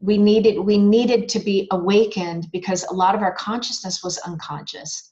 We 0.00 0.18
needed 0.18 0.58
we 0.58 0.78
needed 0.78 1.28
to 1.28 1.38
be 1.38 1.68
awakened 1.70 2.48
because 2.52 2.82
a 2.84 2.92
lot 2.92 3.14
of 3.14 3.22
our 3.22 3.34
consciousness 3.34 4.02
was 4.02 4.18
unconscious 4.18 5.11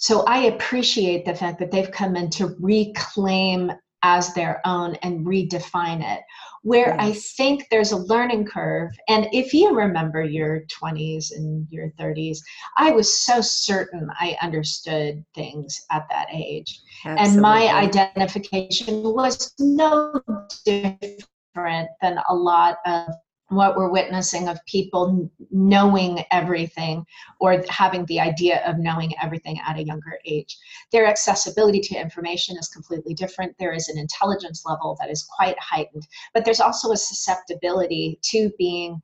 so 0.00 0.24
I 0.24 0.44
appreciate 0.44 1.26
the 1.26 1.34
fact 1.34 1.58
that 1.58 1.70
they've 1.70 1.90
come 1.90 2.16
in 2.16 2.30
to 2.30 2.56
reclaim 2.58 3.70
as 4.02 4.32
their 4.32 4.62
own 4.64 4.94
and 5.02 5.26
redefine 5.26 6.02
it. 6.02 6.22
Where 6.62 6.88
yes. 6.88 6.96
I 6.98 7.12
think 7.12 7.66
there's 7.70 7.92
a 7.92 7.96
learning 7.96 8.46
curve, 8.46 8.90
and 9.08 9.28
if 9.32 9.52
you 9.52 9.74
remember 9.74 10.22
your 10.22 10.64
20s 10.82 11.32
and 11.34 11.66
your 11.70 11.90
30s, 11.98 12.38
I 12.78 12.92
was 12.92 13.24
so 13.24 13.42
certain 13.42 14.08
I 14.18 14.36
understood 14.40 15.22
things 15.34 15.78
at 15.90 16.06
that 16.10 16.28
age. 16.32 16.80
Absolutely. 17.04 17.32
And 17.34 17.42
my 17.42 17.68
identification 17.68 19.02
was 19.02 19.52
no 19.58 20.20
different 20.64 21.90
than 22.00 22.20
a 22.28 22.34
lot 22.34 22.78
of 22.86 23.14
what 23.50 23.76
we're 23.76 23.90
witnessing 23.90 24.48
of 24.48 24.64
people 24.66 25.28
knowing 25.50 26.24
everything 26.30 27.04
or 27.40 27.62
having 27.68 28.04
the 28.06 28.20
idea 28.20 28.64
of 28.64 28.78
knowing 28.78 29.12
everything 29.20 29.60
at 29.66 29.76
a 29.76 29.82
younger 29.82 30.18
age. 30.24 30.56
Their 30.92 31.06
accessibility 31.06 31.80
to 31.80 31.96
information 31.96 32.56
is 32.56 32.68
completely 32.68 33.12
different. 33.12 33.56
There 33.58 33.72
is 33.72 33.88
an 33.88 33.98
intelligence 33.98 34.62
level 34.64 34.96
that 35.00 35.10
is 35.10 35.24
quite 35.24 35.58
heightened, 35.58 36.06
but 36.32 36.44
there's 36.44 36.60
also 36.60 36.92
a 36.92 36.96
susceptibility 36.96 38.20
to 38.30 38.50
being 38.56 39.02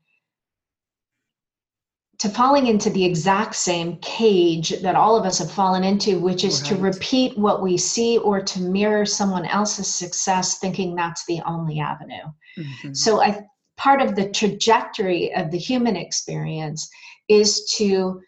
to 2.18 2.28
falling 2.30 2.66
into 2.66 2.88
the 2.88 3.04
exact 3.04 3.54
same 3.54 3.98
cage 3.98 4.70
that 4.80 4.94
all 4.94 5.16
of 5.16 5.26
us 5.26 5.38
have 5.38 5.50
fallen 5.50 5.84
into, 5.84 6.18
which 6.18 6.44
is 6.44 6.62
right. 6.62 6.70
to 6.70 6.76
repeat 6.76 7.36
what 7.36 7.62
we 7.62 7.76
see 7.76 8.16
or 8.18 8.40
to 8.40 8.60
mirror 8.60 9.04
someone 9.04 9.44
else's 9.44 9.92
success, 9.92 10.58
thinking 10.58 10.94
that's 10.94 11.26
the 11.26 11.42
only 11.44 11.78
avenue. 11.78 12.24
Mm-hmm. 12.56 12.94
So 12.94 13.20
I 13.20 13.44
part 13.76 14.00
of 14.00 14.14
the 14.14 14.30
trajectory 14.30 15.34
of 15.34 15.50
the 15.50 15.58
human 15.58 15.96
experience 15.96 16.88
is 17.28 17.64
to 17.76 18.20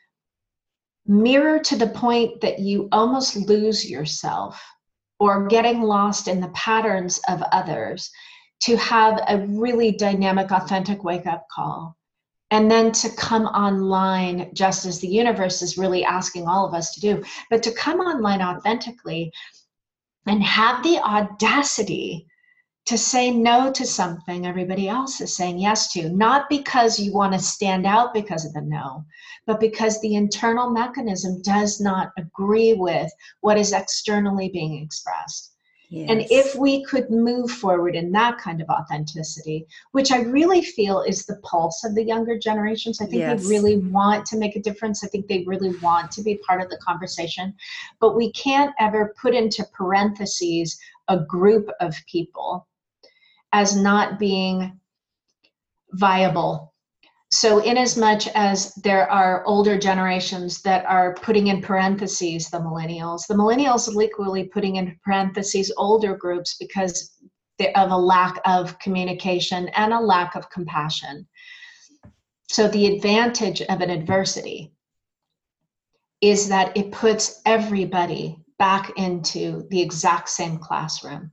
mirror 1.07 1.59
to 1.59 1.77
the 1.77 1.87
point 1.87 2.41
that 2.43 2.59
you 2.59 2.89
almost 2.93 3.37
lose 3.37 3.89
yourself 3.89 4.63
or 5.19 5.49
getting 5.49 5.83
lost 5.83 6.29
in 6.29 6.41
the 6.41 6.49
patterns 6.49 7.21
of 7.29 7.43
others 7.51 8.11
to 8.61 8.77
have 8.77 9.21
a 9.29 9.39
really 9.47 9.93
dynamic 9.93 10.51
authentic 10.51 11.03
wake 11.05 11.27
up 11.27 11.47
call. 11.51 11.97
And 12.51 12.71
then 12.71 12.93
to 12.93 13.11
come 13.11 13.45
online 13.45 14.51
just 14.55 14.87
as 14.87 15.01
the 15.01 15.09
universe 15.09 15.63
is 15.63 15.79
really 15.79 16.05
asking 16.05 16.47
all 16.47 16.67
of 16.67 16.75
us 16.75 16.95
to 16.95 17.01
do 17.01 17.25
but 17.51 17.63
to 17.63 17.73
come 17.73 18.01
online 18.01 18.41
authentically 18.41 19.33
and 20.27 20.43
have 20.43 20.83
the 20.83 20.99
audacity 20.99 22.27
to 22.89 22.97
say 22.97 23.31
no 23.31 23.71
to 23.71 23.85
something 23.85 24.47
everybody 24.47 24.89
else 24.89 25.21
is 25.21 25.37
saying 25.37 25.59
yes 25.59 25.93
to, 25.93 26.09
not 26.09 26.49
because 26.49 26.99
you 26.99 27.13
want 27.13 27.35
to 27.35 27.39
stand 27.39 27.85
out 27.85 28.15
because 28.15 28.47
of 28.47 28.55
the 28.55 28.63
no, 28.63 29.05
but 29.47 29.61
because 29.61 30.01
the 30.01 30.15
internal 30.15 30.71
mechanism 30.71 31.43
does 31.43 31.83
not 31.83 32.13
agree 32.17 32.73
with 32.73 33.13
what 33.43 33.59
is 33.59 33.75
externally 33.75 34.49
being 34.49 34.83
expressed. 34.83 35.53
Yes. 35.91 36.09
And 36.09 36.27
if 36.31 36.55
we 36.55 36.83
could 36.83 37.11
move 37.11 37.51
forward 37.51 37.95
in 37.95 38.11
that 38.13 38.39
kind 38.39 38.63
of 38.63 38.71
authenticity, 38.71 39.67
which 39.93 40.11
I 40.11 40.21
really 40.23 40.63
feel 40.63 41.03
is 41.03 41.27
the 41.27 41.37
pulse 41.43 41.85
of 41.85 41.95
the 41.95 42.05
younger 42.05 42.39
generations, 42.39 43.03
I 43.03 43.05
think 43.05 43.19
yes. 43.19 43.43
they 43.43 43.49
really 43.49 43.77
want 43.77 44.25
to 44.27 44.39
make 44.39 44.57
a 44.57 44.63
difference. 44.63 45.05
I 45.05 45.09
think 45.09 45.27
they 45.27 45.45
really 45.47 45.77
want 45.81 46.11
to 46.13 46.23
be 46.23 46.41
part 46.47 46.63
of 46.63 46.71
the 46.71 46.79
conversation. 46.79 47.55
But 48.01 48.17
we 48.17 48.33
can't 48.33 48.75
ever 48.81 49.15
put 49.21 49.35
into 49.35 49.67
parentheses 49.75 50.79
a 51.09 51.21
group 51.21 51.69
of 51.81 51.95
people 52.11 52.67
as 53.53 53.77
not 53.77 54.19
being 54.19 54.79
viable. 55.93 56.75
So, 57.31 57.59
in 57.59 57.77
as 57.77 57.97
much 57.97 58.27
as 58.29 58.75
there 58.77 59.11
are 59.11 59.45
older 59.45 59.79
generations 59.79 60.63
that 60.63 60.87
are 60.87 61.15
putting 61.15 61.49
in 61.49 61.61
parentheses 61.61 62.49
the 62.49 62.59
millennials, 62.59 63.27
the 63.27 63.35
millennials 63.35 63.95
are 63.95 64.03
equally 64.03 64.45
putting 64.45 64.77
in 64.77 64.99
parentheses 65.05 65.71
older 65.77 66.17
groups 66.17 66.57
because 66.59 67.19
of 67.75 67.91
a 67.91 67.97
lack 67.97 68.41
of 68.47 68.79
communication 68.79 69.69
and 69.77 69.93
a 69.93 70.01
lack 70.01 70.37
of 70.37 70.49
compassion. 70.49 71.29
So, 72.49 72.67
the 72.67 72.87
advantage 72.87 73.61
of 73.61 73.83
an 73.83 73.91
adversity 73.91 74.73
is 76.23 76.49
that 76.49 76.75
it 76.77 76.93
puts 76.93 77.43
everybody 77.45 78.39
back 78.59 78.91
into 78.97 79.67
the 79.71 79.81
exact 79.81 80.31
same 80.31 80.59
classroom. 80.59 81.31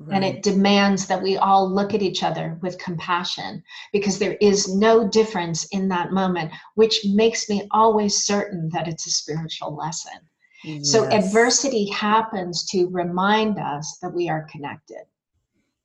Right. 0.00 0.14
And 0.14 0.24
it 0.24 0.44
demands 0.44 1.06
that 1.08 1.20
we 1.20 1.36
all 1.36 1.68
look 1.68 1.92
at 1.92 2.02
each 2.02 2.22
other 2.22 2.56
with 2.62 2.78
compassion 2.78 3.64
because 3.92 4.20
there 4.20 4.38
is 4.40 4.72
no 4.72 5.08
difference 5.08 5.64
in 5.66 5.88
that 5.88 6.12
moment, 6.12 6.52
which 6.76 7.04
makes 7.04 7.48
me 7.48 7.66
always 7.72 8.24
certain 8.24 8.68
that 8.68 8.86
it's 8.86 9.08
a 9.08 9.10
spiritual 9.10 9.74
lesson. 9.74 10.20
Yes. 10.62 10.92
So, 10.92 11.04
adversity 11.08 11.88
happens 11.90 12.64
to 12.66 12.88
remind 12.88 13.58
us 13.58 13.98
that 14.00 14.14
we 14.14 14.28
are 14.28 14.46
connected. 14.50 15.02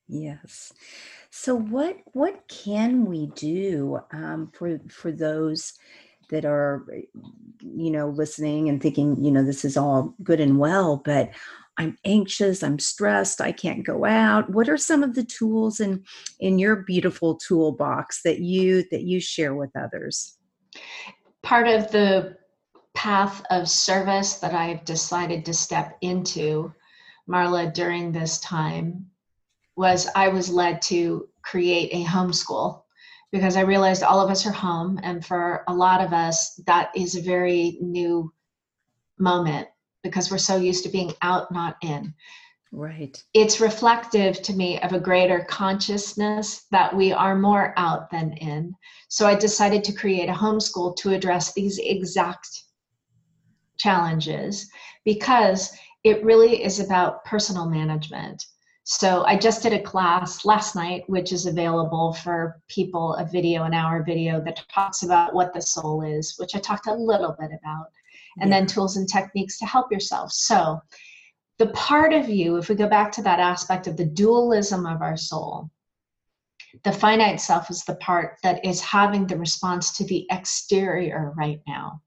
Yes. 0.08 0.74
So, 1.32 1.56
what 1.56 1.98
what 2.14 2.48
can 2.48 3.06
we 3.06 3.28
do 3.36 4.00
um, 4.12 4.52
for 4.54 4.80
for 4.90 5.12
those 5.12 5.74
that 6.30 6.46
are, 6.46 6.86
you 7.60 7.92
know, 7.92 8.10
listening 8.10 8.70
and 8.70 8.82
thinking, 8.82 9.24
you 9.24 9.32
know, 9.32 9.44
this 9.44 9.66
is 9.66 9.78
all 9.78 10.16
good 10.24 10.40
and 10.40 10.58
well, 10.58 10.98
but 10.98 11.32
I'm 11.78 11.98
anxious, 12.06 12.62
I'm 12.62 12.78
stressed, 12.78 13.42
I 13.42 13.52
can't 13.52 13.86
go 13.86 14.06
out. 14.06 14.50
What 14.50 14.70
are 14.70 14.78
some 14.78 15.04
of 15.04 15.16
the 15.16 15.24
tools 15.24 15.80
in 15.80 16.04
in 16.40 16.60
your 16.60 16.78
beautiful 16.78 17.36
toolbox 17.36 18.22
that 18.24 18.40
you 18.40 18.84
that 18.92 19.04
you 19.04 19.20
share 19.20 19.56
with 19.56 19.72
others? 19.76 20.38
Part 21.42 21.68
of 21.68 21.92
the 21.92 22.38
path 22.94 23.44
of 23.50 23.68
service 23.68 24.36
that 24.36 24.54
I've 24.54 24.86
decided 24.86 25.46
to 25.46 25.54
step 25.54 25.98
into, 26.02 26.74
Marla, 27.28 27.74
during 27.74 28.12
this 28.12 28.40
time 28.40 29.08
was 29.76 30.08
I 30.16 30.28
was 30.28 30.50
led 30.50 30.82
to 30.84 31.28
create 31.42 31.90
a 31.92 32.08
homeschool 32.08 32.84
because 33.32 33.58
I 33.58 33.62
realized 33.62 34.04
all 34.04 34.22
of 34.22 34.30
us 34.30 34.46
are 34.46 34.52
home, 34.52 35.00
and 35.02 35.26
for 35.26 35.64
a 35.68 35.74
lot 35.74 36.02
of 36.02 36.14
us, 36.14 36.54
that 36.68 36.92
is 36.96 37.16
a 37.16 37.22
very 37.22 37.80
new 37.82 38.32
moment 39.18 39.68
because 40.04 40.30
we're 40.30 40.38
so 40.38 40.58
used 40.58 40.84
to 40.84 40.90
being 40.90 41.14
out, 41.22 41.52
not 41.52 41.78
in. 41.82 42.14
Right. 42.72 43.24
It's 43.34 43.62
reflective 43.62 44.42
to 44.42 44.54
me 44.54 44.80
of 44.82 44.94
a 44.94 45.00
greater 45.00 45.46
consciousness 45.48 46.66
that 46.72 46.96
we 46.96 47.14
are 47.14 47.36
more 47.36 47.74
out 47.78 48.10
than 48.10 48.34
in. 48.34 48.76
So 49.10 49.28
I 49.28 49.36
decided 49.36 49.84
to 49.84 49.94
create 49.94 50.28
a 50.28 50.34
homeschool 50.34 50.96
to 50.98 51.12
address 51.12 51.54
these 51.54 51.78
exact 51.78 52.48
challenges 53.78 54.70
because 55.06 55.72
it 56.04 56.24
really 56.24 56.64
is 56.64 56.80
about 56.80 57.24
personal 57.26 57.70
management. 57.70 58.44
So 58.86 59.24
I 59.26 59.38
just 59.38 59.64
did 59.64 59.74
a 59.74 59.82
class 59.82 60.44
last 60.44 60.76
night, 60.76 61.04
which 61.08 61.32
is 61.32 61.46
available 61.46 62.14
for 62.14 62.60
people, 62.68 63.14
a 63.16 63.26
video, 63.26 63.64
an 63.64 63.74
hour 63.74 64.04
video 64.04 64.42
that 64.42 64.66
talks 64.74 65.04
about 65.04 65.34
what 65.34 65.54
the 65.54 65.62
soul 65.62 66.02
is, 66.02 66.36
which 66.38 66.56
I 66.56 66.60
talked 66.60 66.88
a 66.88 66.94
little 66.94 67.36
bit 67.40 67.52
about 67.58 67.88
and 68.40 68.50
yeah. 68.50 68.60
then 68.60 68.68
tools 68.68 68.98
and 68.98 69.08
techniques 69.08 69.58
to 69.60 69.66
help 69.66 69.92
yourself. 69.92 70.32
So, 70.32 70.80
the 71.60 71.68
part 71.68 72.14
of 72.14 72.30
you, 72.30 72.58
if 72.58 72.68
we 72.68 72.76
go 72.76 72.88
back 72.88 73.12
to 73.14 73.22
that 73.24 73.40
aspect 73.40 73.88
of 73.88 73.96
the 73.96 74.06
dualism 74.06 74.86
of 74.86 75.02
our 75.02 75.16
soul, 75.16 75.70
the 76.84 76.92
finite 76.92 77.40
self 77.40 77.70
is 77.70 77.84
the 77.84 77.96
part 77.96 78.38
that 78.42 78.66
is 78.66 78.82
having 78.82 79.28
the 79.28 79.38
response 79.38 79.96
to 79.98 80.06
the 80.06 80.26
exterior 80.32 81.32
right 81.38 81.62
now. 81.68 82.02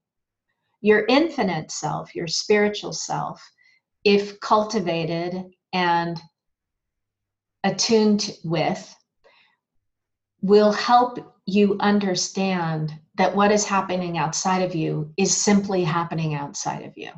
Your 0.81 1.05
infinite 1.07 1.71
self, 1.71 2.13
your 2.13 2.27
spiritual 2.27 2.91
self, 2.91 3.41
if 4.03 4.39
cultivated 4.41 5.45
and 5.73 6.19
attuned 7.63 8.37
with, 8.43 8.93
will 10.41 10.71
help 10.71 11.35
you 11.45 11.77
understand 11.79 12.93
that 13.17 13.35
what 13.35 13.51
is 13.51 13.65
happening 13.65 14.17
outside 14.17 14.61
of 14.61 14.75
you 14.75 15.11
is 15.17 15.35
simply 15.35 15.83
happening 15.83 16.35
outside 16.35 16.83
of 16.83 16.93
you. 16.95 17.11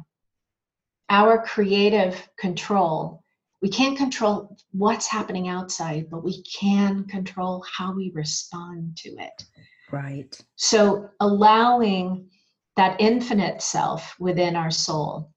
Our 1.09 1.41
creative 1.43 2.29
control, 2.37 3.23
we 3.61 3.69
can't 3.69 3.97
control 3.97 4.57
what's 4.71 5.07
happening 5.07 5.47
outside, 5.49 6.09
but 6.09 6.23
we 6.23 6.41
can 6.43 7.05
control 7.05 7.65
how 7.71 7.93
we 7.93 8.11
respond 8.13 8.97
to 8.97 9.09
it. 9.17 9.43
Right. 9.91 10.39
So 10.55 11.09
allowing 11.19 12.29
that 12.77 13.01
infinite 13.01 13.61
self 13.61 14.15
within 14.19 14.55
our 14.55 14.71
soul 14.71 15.31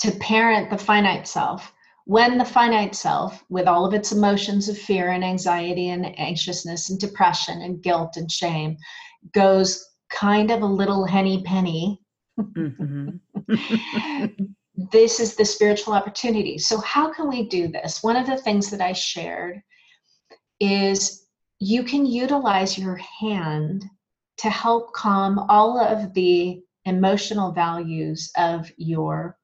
to 0.00 0.12
parent 0.12 0.70
the 0.70 0.78
finite 0.78 1.26
self 1.26 1.72
when 2.06 2.36
the 2.36 2.44
finite 2.44 2.94
self, 2.94 3.42
with 3.48 3.66
all 3.66 3.86
of 3.86 3.94
its 3.94 4.12
emotions 4.12 4.68
of 4.68 4.76
fear 4.76 5.10
and 5.10 5.24
anxiety 5.24 5.88
and 5.88 6.18
anxiousness 6.18 6.90
and 6.90 7.00
depression 7.00 7.62
and 7.62 7.82
guilt 7.82 8.18
and 8.18 8.30
shame, 8.30 8.76
goes 9.32 9.84
kind 10.10 10.50
of 10.50 10.62
a 10.62 10.66
little 10.66 11.04
henny 11.04 11.42
penny, 11.42 12.00
mm-hmm. 12.38 13.10
this 14.92 15.20
is 15.20 15.36
the 15.36 15.44
spiritual 15.44 15.94
opportunity. 15.94 16.58
So, 16.58 16.78
how 16.80 17.12
can 17.12 17.28
we 17.28 17.48
do 17.48 17.68
this? 17.68 18.02
One 18.02 18.16
of 18.16 18.26
the 18.26 18.36
things 18.36 18.70
that 18.70 18.80
I 18.80 18.92
shared 18.92 19.62
is 20.60 21.26
you 21.58 21.84
can 21.84 22.06
utilize 22.06 22.78
your 22.78 22.96
hand 22.96 23.84
to 24.38 24.50
help 24.50 24.92
calm 24.92 25.38
all 25.48 25.78
of 25.78 26.12
the 26.14 26.60
emotional 26.84 27.52
values 27.52 28.30
of 28.36 28.70
your 28.76 29.38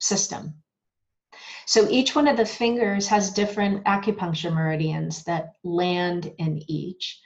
system 0.00 0.54
so 1.66 1.88
each 1.88 2.14
one 2.14 2.28
of 2.28 2.36
the 2.36 2.46
fingers 2.46 3.08
has 3.08 3.30
different 3.30 3.84
acupuncture 3.84 4.52
meridians 4.52 5.24
that 5.24 5.54
land 5.62 6.32
in 6.38 6.62
each. 6.68 7.20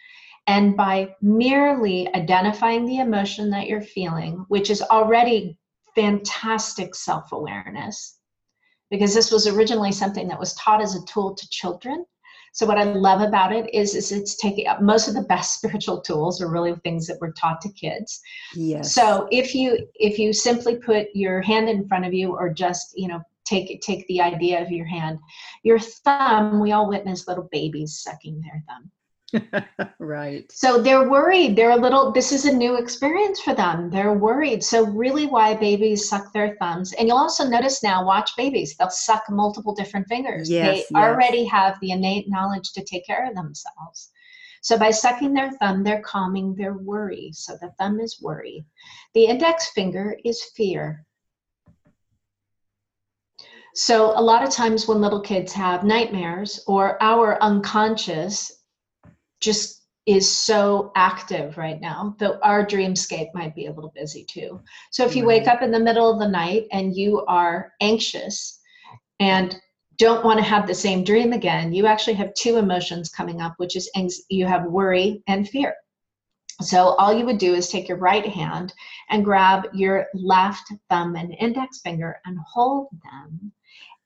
And 0.49 0.77
by 0.77 1.15
merely 1.21 2.13
identifying 2.15 2.87
the 2.87 2.99
emotion 2.99 3.51
that 3.51 3.67
you're 3.67 3.83
feeling, 3.83 4.47
which 4.49 4.71
is 4.71 4.83
already 4.83 5.59
fantastic 5.95 6.95
self 6.95 7.33
awareness, 7.33 8.19
because 8.91 9.15
this 9.15 9.31
was 9.31 9.47
originally 9.47 9.93
something 9.93 10.27
that 10.29 10.41
was 10.41 10.55
taught 10.55 10.81
as 10.81 10.97
a 10.97 11.05
tool 11.05 11.35
to 11.35 11.49
children. 11.51 12.05
So 12.55 12.65
what 12.65 12.79
I 12.79 12.85
love 12.85 13.21
about 13.21 13.53
it 13.53 13.73
is, 13.75 13.95
is 13.95 14.11
it's 14.11 14.37
taking 14.37 14.67
up 14.67 14.81
most 14.81 15.07
of 15.07 15.15
the 15.15 15.23
best 15.23 15.55
spiritual 15.59 16.01
tools 16.01 16.41
are 16.41 16.51
really 16.51 16.75
things 16.77 17.07
that 17.07 17.21
were 17.21 17.33
taught 17.33 17.61
to 17.61 17.73
kids. 17.73 18.19
Yes. 18.55 18.95
So 18.95 19.29
if 19.31 19.55
you 19.55 19.87
if 19.97 20.19
you 20.19 20.33
simply 20.33 20.77
put 20.77 21.09
your 21.15 21.43
hand 21.43 21.69
in 21.69 21.87
front 21.87 22.07
of 22.07 22.15
you 22.15 22.33
or 22.35 22.49
just, 22.49 22.95
you 22.97 23.09
know, 23.09 23.21
take 23.45 23.81
take 23.83 24.07
the 24.09 24.21
idea 24.21 24.63
of 24.63 24.71
your 24.71 24.87
hand 24.87 25.19
your 25.63 25.79
thumb 25.79 26.61
we 26.61 26.73
all 26.73 26.89
witness 26.89 27.27
little 27.27 27.49
babies 27.51 28.01
sucking 28.03 28.41
their 28.43 28.63
thumb 28.69 28.91
right. 29.99 30.51
So 30.51 30.81
they're 30.81 31.09
worried. 31.09 31.57
They're 31.57 31.73
a 31.73 31.77
little 31.77 32.13
this 32.13 32.33
is 32.33 32.47
a 32.47 32.53
new 32.53 32.77
experience 32.77 33.41
for 33.41 33.55
them. 33.55 33.91
They're 33.91 34.15
worried. 34.15 34.65
So 34.65 34.87
really 34.87 35.27
why 35.27 35.55
babies 35.55 36.09
suck 36.09 36.33
their 36.33 36.57
thumbs 36.57 36.93
and 36.95 37.09
you'll 37.09 37.19
also 37.19 37.47
notice 37.47 37.83
now 37.83 38.05
watch 38.05 38.31
babies. 38.37 38.75
They'll 38.77 38.91
suck 38.91 39.25
multiple 39.29 39.75
different 39.75 40.09
fingers. 40.09 40.51
Yes, 40.51 40.67
they 40.67 40.77
yes. 40.77 40.93
already 40.95 41.45
have 41.45 41.79
the 41.81 41.91
innate 41.91 42.29
knowledge 42.29 42.73
to 42.73 42.85
take 42.85 43.07
care 43.07 43.29
of 43.29 43.35
themselves. 43.35 44.11
So 44.63 44.79
by 44.79 44.91
sucking 44.91 45.35
their 45.35 45.53
thumb 45.53 45.85
they're 45.85 46.01
calming 46.01 46.55
their 46.55 46.75
worry. 46.75 47.31
So 47.35 47.57
the 47.61 47.73
thumb 47.79 48.01
is 48.01 48.23
worry. 48.23 48.65
The 49.15 49.27
index 49.27 49.71
finger 49.73 50.17
is 50.25 50.43
fear. 50.57 51.05
So, 53.75 54.19
a 54.19 54.21
lot 54.21 54.43
of 54.43 54.51
times 54.51 54.89
when 54.89 55.01
little 55.01 55.21
kids 55.21 55.53
have 55.53 55.85
nightmares 55.85 56.65
or 56.67 57.01
our 57.01 57.41
unconscious 57.41 58.58
just 59.41 59.79
is 60.07 60.31
so 60.31 60.91
active 60.97 61.59
right 61.59 61.83
now 61.83 62.17
that 62.19 62.39
our 62.43 62.65
dreamscape 62.65 63.29
might 63.35 63.55
be 63.55 63.67
a 63.67 63.73
little 63.73 63.93
busy 63.95 64.25
too. 64.25 64.59
So, 64.91 65.05
if 65.05 65.15
you 65.15 65.27
wake 65.27 65.47
up 65.47 65.61
in 65.61 65.71
the 65.71 65.79
middle 65.79 66.11
of 66.11 66.19
the 66.19 66.29
night 66.29 66.67
and 66.73 66.97
you 66.97 67.25
are 67.27 67.73
anxious 67.83 68.59
and 69.21 69.55
don't 69.99 70.25
want 70.25 70.39
to 70.39 70.45
have 70.45 70.67
the 70.67 70.75
same 70.75 71.05
dream 71.05 71.33
again, 71.33 71.75
you 71.75 71.87
actually 71.87 72.15
have 72.15 72.33
two 72.35 72.57
emotions 72.57 73.11
coming 73.11 73.43
up, 73.43 73.55
which 73.59 73.77
is 73.77 73.91
you 74.31 74.47
have 74.47 74.65
worry 74.65 75.23
and 75.27 75.49
fear. 75.49 75.75
So 76.63 76.95
all 76.95 77.13
you 77.13 77.27
would 77.27 77.39
do 77.39 77.55
is 77.55 77.69
take 77.69 77.89
your 77.89 77.99
right 77.99 78.27
hand 78.27 78.73
and 79.11 79.25
grab 79.25 79.69
your 79.75 80.07
left 80.15 80.73
thumb 80.89 81.17
and 81.17 81.37
index 81.39 81.81
finger 81.81 82.17
and 82.25 82.39
hold 82.53 82.89
them 83.05 83.53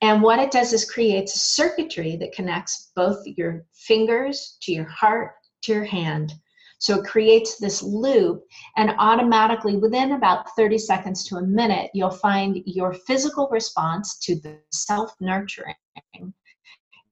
and 0.02 0.20
what 0.20 0.40
it 0.40 0.50
does 0.50 0.72
is 0.72 0.90
creates 0.90 1.34
a 1.34 1.38
circuitry 1.38 2.16
that 2.16 2.32
connects 2.32 2.90
both 2.94 3.24
your 3.24 3.64
fingers 3.72 4.58
to 4.62 4.72
your 4.72 4.88
heart 4.88 5.32
to 5.62 5.72
your 5.72 5.84
hand. 5.84 6.32
So 6.78 6.98
it 6.98 7.06
creates 7.06 7.58
this 7.58 7.80
loop, 7.80 8.42
and 8.76 8.92
automatically 8.98 9.76
within 9.76 10.12
about 10.12 10.50
30 10.56 10.78
seconds 10.78 11.24
to 11.28 11.36
a 11.36 11.42
minute, 11.42 11.92
you'll 11.94 12.10
find 12.10 12.60
your 12.66 12.92
physical 12.92 13.48
response 13.52 14.18
to 14.24 14.34
the 14.40 14.58
self 14.72 15.14
nurturing 15.20 15.76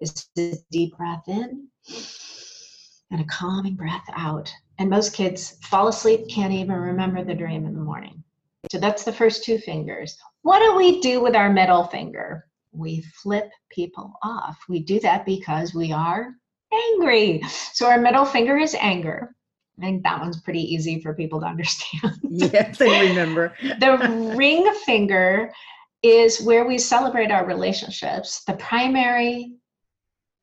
is 0.01 0.29
a 0.37 0.55
deep 0.73 0.97
breath 0.97 1.23
in 1.29 1.69
and 3.13 3.21
a 3.21 3.25
calming 3.25 3.77
breath 3.77 4.05
out. 4.15 4.53
And 4.79 4.91
most 4.91 5.13
kids 5.13 5.59
fall 5.63 5.89
asleep, 5.89 6.29
can't 6.29 6.53
even 6.53 6.75
remember 6.75 7.23
the 7.23 7.35
dream 7.35 7.67
in 7.67 7.75
the 7.75 7.81
morning. 7.81 8.25
So 8.73 8.79
that's 8.79 9.05
the 9.05 9.13
first 9.13 9.45
two 9.45 9.59
fingers. 9.59 10.17
What 10.43 10.61
do 10.61 10.75
we 10.75 11.01
do 11.01 11.23
with 11.23 11.37
our 11.37 11.53
middle 11.53 11.85
finger? 11.85 12.47
We 12.73 13.03
flip 13.23 13.51
people 13.71 14.15
off. 14.23 14.59
We 14.69 14.81
do 14.81 15.01
that 15.01 15.27
because 15.27 15.75
we 15.75 15.93
are 15.93 16.35
angry. 16.73 17.43
So 17.73 17.87
our 17.87 18.01
middle 18.01 18.25
finger 18.25 18.57
is 18.57 18.75
anger. 18.79 19.35
I 19.79 19.83
think 19.83 20.03
that 20.03 20.21
one's 20.21 20.41
pretty 20.41 20.63
easy 20.63 21.01
for 21.01 21.15
people 21.15 21.41
to 21.41 21.47
understand. 21.47 22.19
yes, 22.23 22.81
I 22.81 23.09
remember. 23.09 23.55
the 23.63 24.35
ring 24.37 24.73
finger 24.85 25.53
is 26.03 26.41
where 26.43 26.67
we 26.67 26.79
celebrate 26.79 27.31
our 27.31 27.47
relationships. 27.47 28.43
The 28.45 28.55
primary 28.55 29.55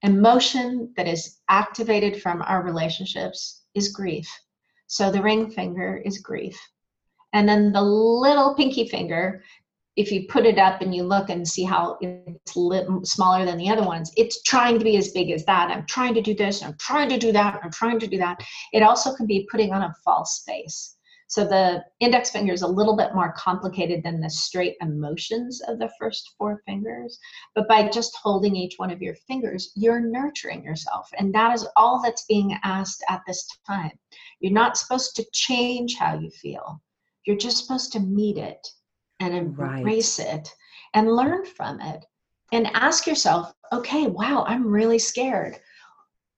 emotion 0.03 0.93
that 0.97 1.07
is 1.07 1.39
activated 1.49 2.21
from 2.21 2.41
our 2.43 2.63
relationships 2.63 3.63
is 3.73 3.89
grief. 3.89 4.27
So 4.87 5.11
the 5.11 5.21
ring 5.21 5.49
finger 5.51 6.01
is 6.03 6.19
grief. 6.19 6.59
And 7.33 7.47
then 7.47 7.71
the 7.71 7.81
little 7.81 8.55
pinky 8.55 8.87
finger, 8.87 9.43
if 9.97 10.11
you 10.11 10.27
put 10.27 10.45
it 10.45 10.59
up 10.59 10.81
and 10.81 10.93
you 10.93 11.03
look 11.03 11.29
and 11.29 11.45
see 11.45 11.63
how 11.63 11.97
it's 12.01 12.55
lit, 12.55 12.87
smaller 13.03 13.43
than 13.45 13.57
the 13.57 13.69
other 13.69 13.83
ones, 13.83 14.11
it's 14.15 14.43
trying 14.43 14.77
to 14.77 14.85
be 14.85 14.95
as 14.95 15.09
big 15.09 15.31
as 15.31 15.43
that. 15.45 15.71
I'm 15.71 15.87
trying 15.87 16.13
to 16.13 16.21
do 16.21 16.35
this, 16.35 16.63
I'm 16.63 16.77
trying 16.79 17.09
to 17.09 17.17
do 17.17 17.31
that, 17.31 17.59
I'm 17.63 17.71
trying 17.71 17.99
to 17.99 18.07
do 18.07 18.17
that. 18.19 18.39
It 18.73 18.83
also 18.83 19.15
can 19.15 19.25
be 19.25 19.47
putting 19.51 19.73
on 19.73 19.81
a 19.81 19.95
false 20.05 20.43
face. 20.45 20.97
So 21.29 21.43
the 21.43 21.83
index 21.99 22.29
finger 22.29 22.53
is 22.53 22.61
a 22.61 22.67
little 22.67 22.95
bit 22.95 23.15
more 23.15 23.33
complicated 23.35 24.01
than 24.03 24.21
the 24.21 24.29
straight 24.29 24.77
emotions 24.81 25.61
of 25.67 25.79
the 25.79 25.91
first 25.99 26.35
four 26.37 26.61
fingers. 26.65 27.19
But 27.55 27.67
by 27.67 27.89
just 27.89 28.15
holding 28.21 28.55
each 28.55 28.75
one 28.77 28.91
of 28.91 29.01
your 29.01 29.15
fingers, 29.27 29.73
you're 29.75 29.99
nurturing 29.99 30.63
yourself. 30.63 31.09
And 31.17 31.33
that 31.33 31.53
is 31.53 31.67
all 31.75 32.01
that's 32.01 32.25
being 32.25 32.57
asked 32.63 33.03
at 33.09 33.23
this 33.27 33.45
time. 33.65 33.91
You're 34.39 34.53
not 34.53 34.77
supposed 34.77 35.15
to 35.17 35.25
change 35.33 35.95
how 35.95 36.17
you 36.19 36.29
feel, 36.29 36.81
you're 37.25 37.35
just 37.35 37.57
supposed 37.57 37.91
to 37.93 37.99
meet 37.99 38.37
it 38.37 38.65
and 39.19 39.33
embrace 39.33 40.19
right. 40.19 40.27
it 40.35 40.49
and 40.93 41.15
learn 41.15 41.45
from 41.45 41.81
it. 41.81 42.05
And 42.51 42.67
ask 42.67 43.05
yourself, 43.05 43.53
okay, 43.73 44.07
wow, 44.07 44.45
I'm 44.47 44.65
really 44.65 44.99
scared. 44.99 45.59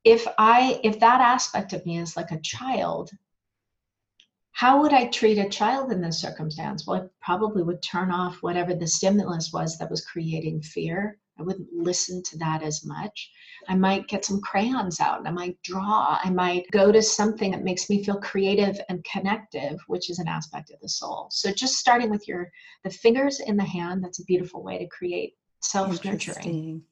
If 0.03 0.25
I 0.37 0.79
if 0.83 0.99
that 0.99 1.21
aspect 1.21 1.73
of 1.73 1.85
me 1.85 1.99
is 1.99 2.17
like 2.17 2.31
a 2.31 2.39
child, 2.39 3.11
how 4.51 4.81
would 4.81 4.91
I 4.91 5.07
treat 5.07 5.37
a 5.37 5.47
child 5.47 5.91
in 5.91 6.01
this 6.01 6.19
circumstance? 6.19 6.87
Well, 6.87 7.03
I 7.03 7.07
probably 7.21 7.63
would 7.63 7.81
turn 7.81 8.11
off 8.11 8.41
whatever 8.41 8.73
the 8.73 8.87
stimulus 8.87 9.53
was 9.53 9.77
that 9.77 9.91
was 9.91 10.03
creating 10.03 10.61
fear. 10.61 11.19
I 11.39 11.43
wouldn't 11.43 11.69
listen 11.73 12.21
to 12.23 12.37
that 12.39 12.63
as 12.63 12.85
much. 12.85 13.31
I 13.67 13.75
might 13.75 14.07
get 14.07 14.25
some 14.25 14.41
crayons 14.41 14.99
out. 14.99 15.19
And 15.19 15.27
I 15.27 15.31
might 15.31 15.61
draw. 15.63 16.19
I 16.23 16.29
might 16.29 16.65
go 16.71 16.91
to 16.91 17.01
something 17.01 17.51
that 17.51 17.63
makes 17.63 17.89
me 17.89 18.03
feel 18.03 18.19
creative 18.19 18.79
and 18.89 19.03
connective, 19.03 19.79
which 19.87 20.09
is 20.09 20.19
an 20.19 20.27
aspect 20.27 20.71
of 20.71 20.79
the 20.81 20.89
soul. 20.89 21.27
So 21.31 21.51
just 21.51 21.77
starting 21.77 22.09
with 22.09 22.27
your 22.27 22.51
the 22.83 22.89
fingers 22.89 23.39
in 23.39 23.57
the 23.57 23.63
hand, 23.63 24.03
that's 24.03 24.19
a 24.19 24.25
beautiful 24.25 24.63
way 24.63 24.77
to 24.77 24.87
create 24.87 25.35
self-nurturing. 25.61 26.83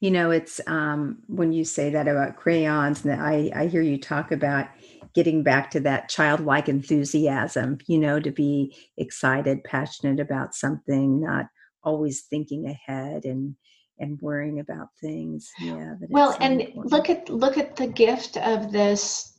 You 0.00 0.10
know, 0.10 0.30
it's 0.30 0.60
um, 0.66 1.18
when 1.26 1.52
you 1.52 1.64
say 1.64 1.90
that 1.90 2.08
about 2.08 2.36
crayons, 2.36 3.04
and 3.04 3.20
I, 3.20 3.50
I 3.54 3.66
hear 3.66 3.82
you 3.82 3.98
talk 3.98 4.32
about 4.32 4.68
getting 5.14 5.42
back 5.42 5.70
to 5.72 5.80
that 5.80 6.08
childlike 6.08 6.68
enthusiasm, 6.68 7.78
you 7.86 7.98
know, 7.98 8.20
to 8.20 8.30
be 8.30 8.74
excited, 8.96 9.64
passionate 9.64 10.20
about 10.20 10.54
something, 10.54 11.20
not 11.20 11.46
always 11.82 12.22
thinking 12.22 12.66
ahead 12.66 13.24
and 13.24 13.56
and 14.00 14.20
worrying 14.20 14.60
about 14.60 14.88
things. 15.00 15.50
Yeah. 15.60 15.94
Well, 16.08 16.36
and 16.40 16.60
important. 16.60 16.92
look 16.92 17.10
at 17.10 17.28
look 17.28 17.58
at 17.58 17.76
the 17.76 17.86
gift 17.86 18.36
of 18.36 18.72
this 18.72 19.37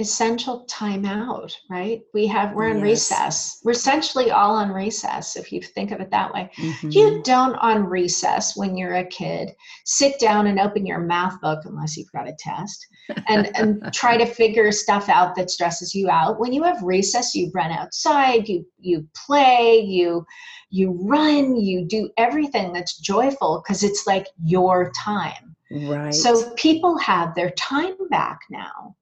essential 0.00 0.64
time 0.66 1.04
out, 1.04 1.56
right? 1.68 2.00
We 2.14 2.26
have 2.28 2.54
we're 2.54 2.68
in 2.68 2.78
yes. 2.78 2.82
recess. 2.82 3.60
We're 3.64 3.72
essentially 3.72 4.30
all 4.30 4.54
on 4.54 4.70
recess 4.70 5.36
if 5.36 5.52
you 5.52 5.60
think 5.60 5.90
of 5.90 6.00
it 6.00 6.10
that 6.10 6.32
way. 6.32 6.50
Mm-hmm. 6.56 6.90
You 6.90 7.22
don't 7.22 7.56
on 7.56 7.84
recess 7.84 8.56
when 8.56 8.76
you're 8.76 8.96
a 8.96 9.06
kid 9.06 9.50
sit 9.84 10.18
down 10.18 10.46
and 10.46 10.60
open 10.60 10.86
your 10.86 11.00
math 11.00 11.40
book 11.40 11.60
unless 11.64 11.96
you've 11.96 12.12
got 12.12 12.28
a 12.28 12.36
test 12.38 12.86
and 13.28 13.50
and 13.56 13.82
try 13.92 14.16
to 14.16 14.26
figure 14.26 14.70
stuff 14.72 15.08
out 15.08 15.34
that 15.36 15.50
stresses 15.50 15.94
you 15.94 16.08
out. 16.08 16.40
When 16.40 16.52
you 16.52 16.62
have 16.62 16.82
recess, 16.82 17.34
you 17.34 17.50
run 17.54 17.70
outside, 17.70 18.48
you 18.48 18.66
you 18.78 19.06
play, 19.26 19.80
you 19.80 20.24
you 20.70 20.92
run, 21.02 21.56
you 21.56 21.84
do 21.84 22.10
everything 22.16 22.72
that's 22.72 22.98
joyful 22.98 23.62
because 23.62 23.82
it's 23.82 24.06
like 24.06 24.26
your 24.44 24.92
time. 24.96 25.56
Right. 25.70 26.14
So 26.14 26.50
people 26.54 26.98
have 26.98 27.34
their 27.34 27.50
time 27.50 27.94
back 28.08 28.40
now 28.50 28.96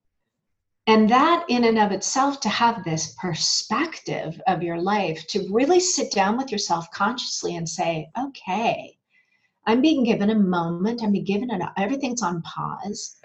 and 0.89 1.11
that, 1.11 1.45
in 1.49 1.65
and 1.65 1.79
of 1.79 1.93
itself, 1.93 2.41
to 2.41 2.49
have 2.49 2.83
this 2.83 3.15
perspective 3.21 4.41
of 4.47 4.63
your 4.63 4.81
life, 4.81 5.27
to 5.29 5.47
really 5.53 5.81
sit 5.81 6.11
down 6.11 6.39
with 6.39 6.51
yourself 6.51 6.91
consciously 6.93 7.57
and 7.57 7.69
say, 7.69 8.09
okay, 8.19 8.97
I'm 9.67 9.83
being 9.83 10.03
given 10.03 10.31
a 10.31 10.35
moment, 10.35 11.03
I'm 11.03 11.13
being 11.13 11.27
given 11.27 11.51
an, 11.51 11.63
everything's 11.77 12.23
on 12.23 12.41
pause 12.41 13.21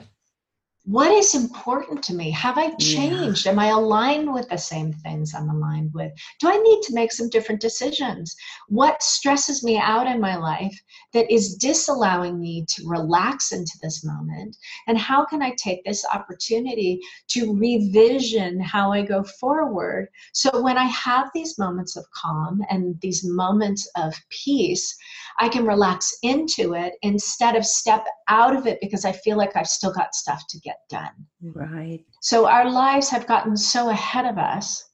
what 0.85 1.11
is 1.13 1.33
important 1.33 2.03
to 2.03 2.13
me? 2.13 2.29
Have 2.31 2.57
I 2.57 2.71
changed? 2.75 3.45
Yeah. 3.45 3.53
Am 3.53 3.59
I 3.59 3.67
aligned 3.67 4.33
with 4.33 4.49
the 4.49 4.57
same 4.57 4.91
things 4.91 5.33
I'm 5.33 5.49
aligned 5.49 5.93
with? 5.93 6.11
Do 6.41 6.49
I 6.49 6.57
need 6.57 6.81
to 6.83 6.93
make 6.93 7.13
some 7.13 7.29
different 7.29 7.61
decisions? 7.61 8.35
What 8.67 9.01
stresses 9.01 9.63
me 9.63 9.77
out 9.77 10.07
in 10.07 10.19
my 10.19 10.35
life 10.35 10.77
that 11.13 11.31
is 11.31 11.55
disallowing 11.55 12.37
me 12.39 12.65
to 12.67 12.83
relax 12.85 13.53
into 13.53 13.71
this 13.81 14.03
moment? 14.03 14.57
And 14.87 14.97
how 14.97 15.23
can 15.23 15.41
I 15.41 15.55
take 15.57 15.85
this 15.85 16.05
opportunity 16.13 16.99
to 17.29 17.55
revision 17.55 18.59
how 18.59 18.91
I 18.91 19.03
go 19.03 19.23
forward? 19.39 20.09
So 20.33 20.61
when 20.61 20.77
I 20.77 20.85
have 20.85 21.29
these 21.33 21.57
moments 21.57 21.95
of 21.95 22.05
calm 22.11 22.61
and 22.69 22.99
these 22.99 23.23
moments 23.23 23.89
of 23.95 24.13
peace, 24.29 24.97
I 25.39 25.47
can 25.47 25.65
relax 25.65 26.17
into 26.23 26.73
it 26.73 26.95
instead 27.01 27.55
of 27.55 27.65
step 27.65 28.05
out 28.27 28.55
of 28.55 28.67
it 28.67 28.79
because 28.81 29.05
I 29.05 29.13
feel 29.13 29.37
like 29.37 29.55
I've 29.55 29.67
still 29.67 29.93
got 29.93 30.13
stuff 30.13 30.43
to 30.49 30.59
get 30.59 30.72
get 30.89 30.89
done. 30.89 31.27
Right. 31.41 32.03
So 32.21 32.47
our 32.47 32.69
lives 32.69 33.09
have 33.09 33.27
gotten 33.27 33.55
so 33.57 33.89
ahead 33.89 34.25
of 34.25 34.37
us 34.37 34.89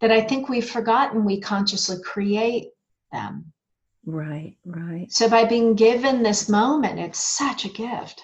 that 0.00 0.10
I 0.10 0.20
think 0.20 0.48
we've 0.48 0.68
forgotten 0.68 1.24
we 1.24 1.40
consciously 1.40 1.96
create 2.02 2.68
them. 3.12 3.52
Right, 4.06 4.56
right. 4.64 5.10
So 5.10 5.28
by 5.28 5.44
being 5.44 5.74
given 5.74 6.22
this 6.22 6.48
moment, 6.48 6.98
it's 6.98 7.18
such 7.18 7.64
a 7.66 7.68
gift. 7.68 8.22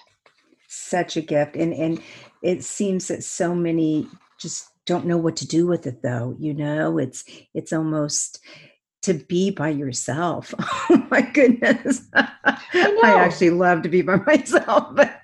Such 0.67 1.17
a 1.17 1.21
gift. 1.21 1.55
And 1.55 1.73
and 1.73 2.01
it 2.41 2.63
seems 2.63 3.07
that 3.07 3.23
so 3.23 3.53
many 3.53 4.07
just 4.39 4.69
don't 4.85 5.05
know 5.05 5.17
what 5.17 5.35
to 5.37 5.47
do 5.47 5.67
with 5.67 5.85
it 5.85 6.01
though. 6.01 6.35
You 6.39 6.53
know, 6.53 6.97
it's 6.97 7.23
it's 7.53 7.73
almost 7.73 8.39
to 9.03 9.13
be 9.13 9.51
by 9.51 9.69
yourself. 9.69 10.53
Oh 10.89 11.07
my 11.09 11.21
goodness. 11.21 12.01
I, 12.13 12.27
I, 12.73 13.13
actually 13.19 13.51
love 13.51 13.81
to 13.83 13.89
be 13.89 14.01
by 14.01 14.15
myself. 14.25 14.93
But 14.93 15.21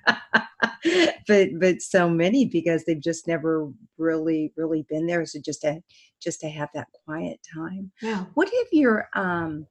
but 1.28 1.50
but 1.60 1.82
so 1.82 2.10
many 2.10 2.46
because 2.46 2.84
they've 2.86 3.02
just 3.02 3.28
never 3.28 3.70
really 3.98 4.52
really 4.56 4.86
been 4.90 5.06
there 5.08 5.26
so 5.26 5.40
just 5.44 5.62
to 5.62 5.82
just 6.22 6.40
to 6.42 6.50
have 6.50 6.70
that 6.74 6.88
quiet 7.06 7.40
time 7.54 7.92
yeah 8.02 8.26
what 8.34 8.48
have 8.48 8.68
your 8.72 9.08
um 9.16 9.66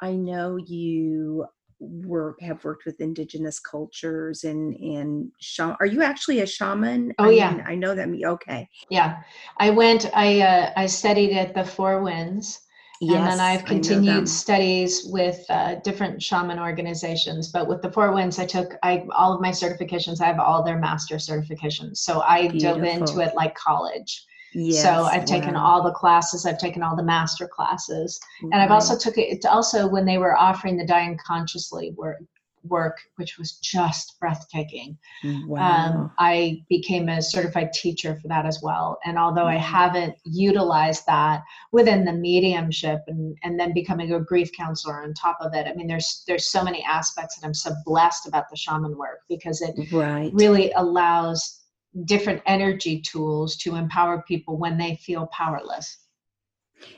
i 0.00 0.12
know 0.12 0.56
you 0.56 1.44
work 1.78 2.40
have 2.40 2.64
worked 2.64 2.86
with 2.86 3.00
indigenous 3.00 3.60
cultures 3.60 4.44
and 4.44 4.74
and 4.76 5.30
shaman. 5.40 5.76
are 5.80 5.86
you 5.86 6.02
actually 6.02 6.40
a 6.40 6.46
shaman 6.46 7.12
oh 7.18 7.24
I 7.28 7.30
yeah 7.32 7.52
mean, 7.52 7.64
i 7.66 7.74
know 7.74 7.94
that 7.94 8.08
okay 8.24 8.68
yeah 8.88 9.22
i 9.58 9.70
went 9.70 10.10
i 10.14 10.40
uh, 10.40 10.72
i 10.76 10.86
studied 10.86 11.32
at 11.36 11.54
the 11.54 11.64
four 11.64 12.02
winds 12.02 12.60
Yes, 13.00 13.16
and 13.16 13.26
then 13.26 13.40
I've 13.40 13.64
continued 13.64 14.28
studies 14.28 15.04
with 15.06 15.44
uh, 15.50 15.76
different 15.76 16.22
shaman 16.22 16.58
organizations. 16.58 17.52
But 17.52 17.68
with 17.68 17.82
the 17.82 17.92
Four 17.92 18.12
Winds, 18.12 18.38
I 18.38 18.46
took 18.46 18.74
I 18.82 19.04
all 19.14 19.34
of 19.34 19.40
my 19.40 19.50
certifications. 19.50 20.20
I 20.20 20.26
have 20.26 20.40
all 20.40 20.62
their 20.62 20.78
master 20.78 21.16
certifications. 21.16 21.98
So 21.98 22.22
I 22.22 22.48
Beautiful. 22.48 22.80
dove 22.80 22.84
into 22.84 23.20
it 23.20 23.34
like 23.34 23.54
college. 23.54 24.24
Yes, 24.54 24.82
so 24.82 25.04
I've 25.04 25.26
taken 25.26 25.54
wow. 25.54 25.64
all 25.64 25.82
the 25.82 25.92
classes. 25.92 26.46
I've 26.46 26.58
taken 26.58 26.82
all 26.82 26.96
the 26.96 27.02
master 27.02 27.46
classes, 27.46 28.18
and 28.40 28.54
I've 28.54 28.70
also 28.70 28.96
took 28.96 29.18
it. 29.18 29.44
Also, 29.44 29.86
when 29.86 30.06
they 30.06 30.16
were 30.16 30.38
offering 30.38 30.78
the 30.78 30.86
Dying 30.86 31.18
Consciously 31.26 31.90
work, 31.90 32.22
work, 32.68 32.98
which 33.16 33.38
was 33.38 33.52
just 33.58 34.18
breathtaking. 34.20 34.98
Um, 35.24 35.48
wow. 35.48 35.86
Um, 35.86 36.10
I 36.18 36.62
became 36.68 37.08
a 37.08 37.22
certified 37.22 37.72
teacher 37.72 38.18
for 38.20 38.28
that 38.28 38.46
as 38.46 38.60
well. 38.62 38.98
And 39.04 39.18
although 39.18 39.46
I 39.46 39.56
haven't 39.56 40.16
utilized 40.24 41.04
that 41.06 41.42
within 41.72 42.04
the 42.04 42.12
mediumship 42.12 43.00
and, 43.06 43.36
and 43.42 43.58
then 43.58 43.72
becoming 43.72 44.12
a 44.12 44.20
grief 44.20 44.50
counselor 44.56 45.02
on 45.02 45.14
top 45.14 45.38
of 45.40 45.54
it, 45.54 45.66
I 45.66 45.74
mean, 45.74 45.86
there's 45.86 46.24
there's 46.26 46.50
so 46.50 46.62
many 46.62 46.84
aspects 46.84 47.38
that 47.38 47.46
I'm 47.46 47.54
so 47.54 47.74
blessed 47.84 48.26
about 48.26 48.48
the 48.50 48.56
shaman 48.56 48.96
work 48.96 49.20
because 49.28 49.62
it 49.62 49.74
right. 49.92 50.30
really 50.32 50.72
allows 50.72 51.60
different 52.04 52.42
energy 52.46 53.00
tools 53.00 53.56
to 53.56 53.74
empower 53.74 54.22
people 54.28 54.58
when 54.58 54.76
they 54.76 54.96
feel 54.96 55.28
powerless. 55.32 55.98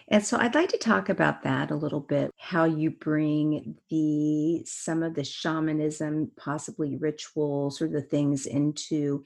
And 0.08 0.24
so 0.24 0.38
I'd 0.38 0.54
like 0.54 0.70
to 0.70 0.78
talk 0.78 1.08
about 1.08 1.42
that 1.42 1.70
a 1.70 1.76
little 1.76 2.00
bit, 2.00 2.30
how 2.38 2.64
you 2.64 2.90
bring 2.90 3.76
the 3.90 4.62
some 4.66 5.02
of 5.02 5.14
the 5.14 5.24
shamanism, 5.24 6.32
possibly 6.36 6.96
rituals 6.96 7.80
or 7.80 7.88
the 7.88 8.02
things 8.02 8.46
into 8.46 9.24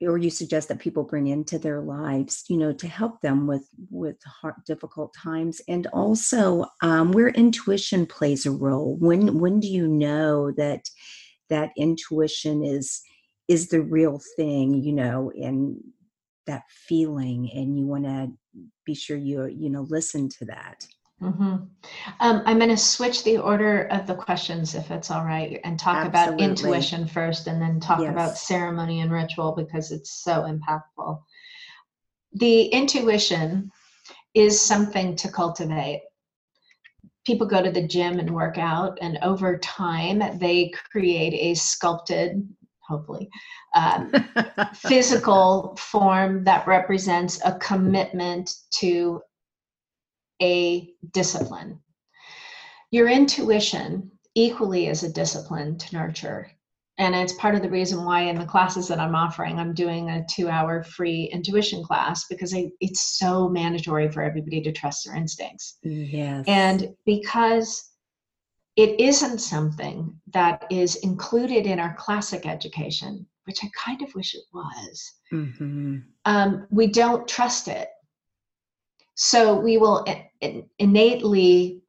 or 0.00 0.16
you 0.16 0.30
suggest 0.30 0.68
that 0.68 0.78
people 0.78 1.02
bring 1.02 1.26
into 1.26 1.58
their 1.58 1.80
lives 1.80 2.44
you 2.48 2.56
know 2.56 2.72
to 2.72 2.86
help 2.86 3.20
them 3.20 3.48
with 3.48 3.68
with 3.90 4.16
hard 4.24 4.54
difficult 4.66 5.14
times. 5.14 5.60
And 5.68 5.86
also 5.88 6.66
um, 6.82 7.12
where 7.12 7.28
intuition 7.28 8.06
plays 8.06 8.46
a 8.46 8.50
role. 8.50 8.96
When 8.98 9.38
when 9.38 9.60
do 9.60 9.68
you 9.68 9.86
know 9.88 10.52
that 10.52 10.88
that 11.48 11.70
intuition 11.76 12.64
is 12.64 13.02
is 13.48 13.68
the 13.68 13.82
real 13.82 14.20
thing 14.36 14.74
you 14.74 14.92
know 14.92 15.32
and 15.34 15.78
that 16.46 16.62
feeling 16.70 17.50
and 17.54 17.78
you 17.78 17.86
want 17.86 18.04
to 18.04 18.32
be 18.84 18.94
sure 18.94 19.16
you 19.16 19.46
you 19.46 19.70
know 19.70 19.86
listen 19.88 20.28
to 20.28 20.44
that 20.44 20.86
Mm-hmm. 21.22 21.56
Um, 22.20 22.42
I'm 22.46 22.58
going 22.58 22.70
to 22.70 22.76
switch 22.76 23.24
the 23.24 23.38
order 23.38 23.88
of 23.88 24.06
the 24.06 24.14
questions 24.14 24.74
if 24.74 24.90
it's 24.90 25.10
all 25.10 25.24
right 25.24 25.60
and 25.64 25.78
talk 25.78 26.06
Absolutely. 26.06 26.44
about 26.44 26.50
intuition 26.50 27.08
first 27.08 27.48
and 27.48 27.60
then 27.60 27.80
talk 27.80 28.00
yes. 28.00 28.10
about 28.10 28.38
ceremony 28.38 29.00
and 29.00 29.10
ritual 29.10 29.52
because 29.52 29.90
it's 29.90 30.22
so 30.22 30.42
impactful. 30.42 31.20
The 32.34 32.66
intuition 32.66 33.70
is 34.34 34.60
something 34.60 35.16
to 35.16 35.28
cultivate. 35.28 36.02
People 37.26 37.48
go 37.48 37.62
to 37.62 37.72
the 37.72 37.86
gym 37.86 38.20
and 38.20 38.34
work 38.34 38.56
out, 38.56 38.96
and 39.00 39.18
over 39.22 39.58
time, 39.58 40.38
they 40.38 40.72
create 40.90 41.34
a 41.34 41.54
sculpted, 41.54 42.48
hopefully, 42.88 43.28
um, 43.74 44.12
physical 44.74 45.76
form 45.78 46.44
that 46.44 46.66
represents 46.66 47.40
a 47.44 47.58
commitment 47.58 48.54
to 48.70 49.20
a 50.40 50.94
discipline. 51.12 51.80
Your 52.90 53.08
intuition 53.08 54.10
equally 54.34 54.86
is 54.86 55.02
a 55.02 55.12
discipline 55.12 55.76
to 55.78 55.96
nurture. 55.96 56.50
And 57.00 57.14
it's 57.14 57.34
part 57.34 57.54
of 57.54 57.62
the 57.62 57.70
reason 57.70 58.04
why 58.04 58.22
in 58.22 58.38
the 58.38 58.44
classes 58.44 58.88
that 58.88 58.98
I'm 58.98 59.14
offering, 59.14 59.58
I'm 59.58 59.72
doing 59.72 60.10
a 60.10 60.24
two 60.28 60.48
hour 60.48 60.82
free 60.82 61.30
intuition 61.32 61.84
class 61.84 62.26
because 62.28 62.52
I, 62.52 62.70
it's 62.80 63.18
so 63.18 63.48
mandatory 63.48 64.10
for 64.10 64.22
everybody 64.22 64.60
to 64.62 64.72
trust 64.72 65.04
their 65.04 65.14
instincts. 65.14 65.78
Yes. 65.84 66.44
And 66.48 66.94
because 67.06 67.88
it 68.78 69.00
isn't 69.00 69.40
something 69.40 70.14
that 70.32 70.64
is 70.70 70.94
included 70.96 71.66
in 71.66 71.80
our 71.80 71.96
classic 71.98 72.46
education, 72.46 73.26
which 73.42 73.64
I 73.64 73.68
kind 73.76 74.00
of 74.02 74.14
wish 74.14 74.36
it 74.36 74.44
was, 74.54 75.14
mm-hmm. 75.32 75.96
um, 76.24 76.66
we 76.70 76.86
don't 76.86 77.26
trust 77.26 77.66
it. 77.66 77.88
So 79.16 79.58
we 79.58 79.78
will 79.78 80.06
innately 80.78 81.82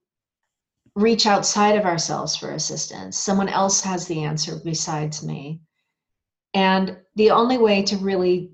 reach 0.96 1.28
outside 1.28 1.78
of 1.78 1.86
ourselves 1.86 2.36
for 2.36 2.54
assistance. 2.54 3.16
Someone 3.16 3.50
else 3.50 3.82
has 3.82 4.08
the 4.08 4.24
answer 4.24 4.60
besides 4.66 5.24
me. 5.24 5.62
And 6.56 6.98
the 7.16 7.30
only 7.30 7.60
way 7.60 7.84
to 7.84 7.98
really 7.98 8.50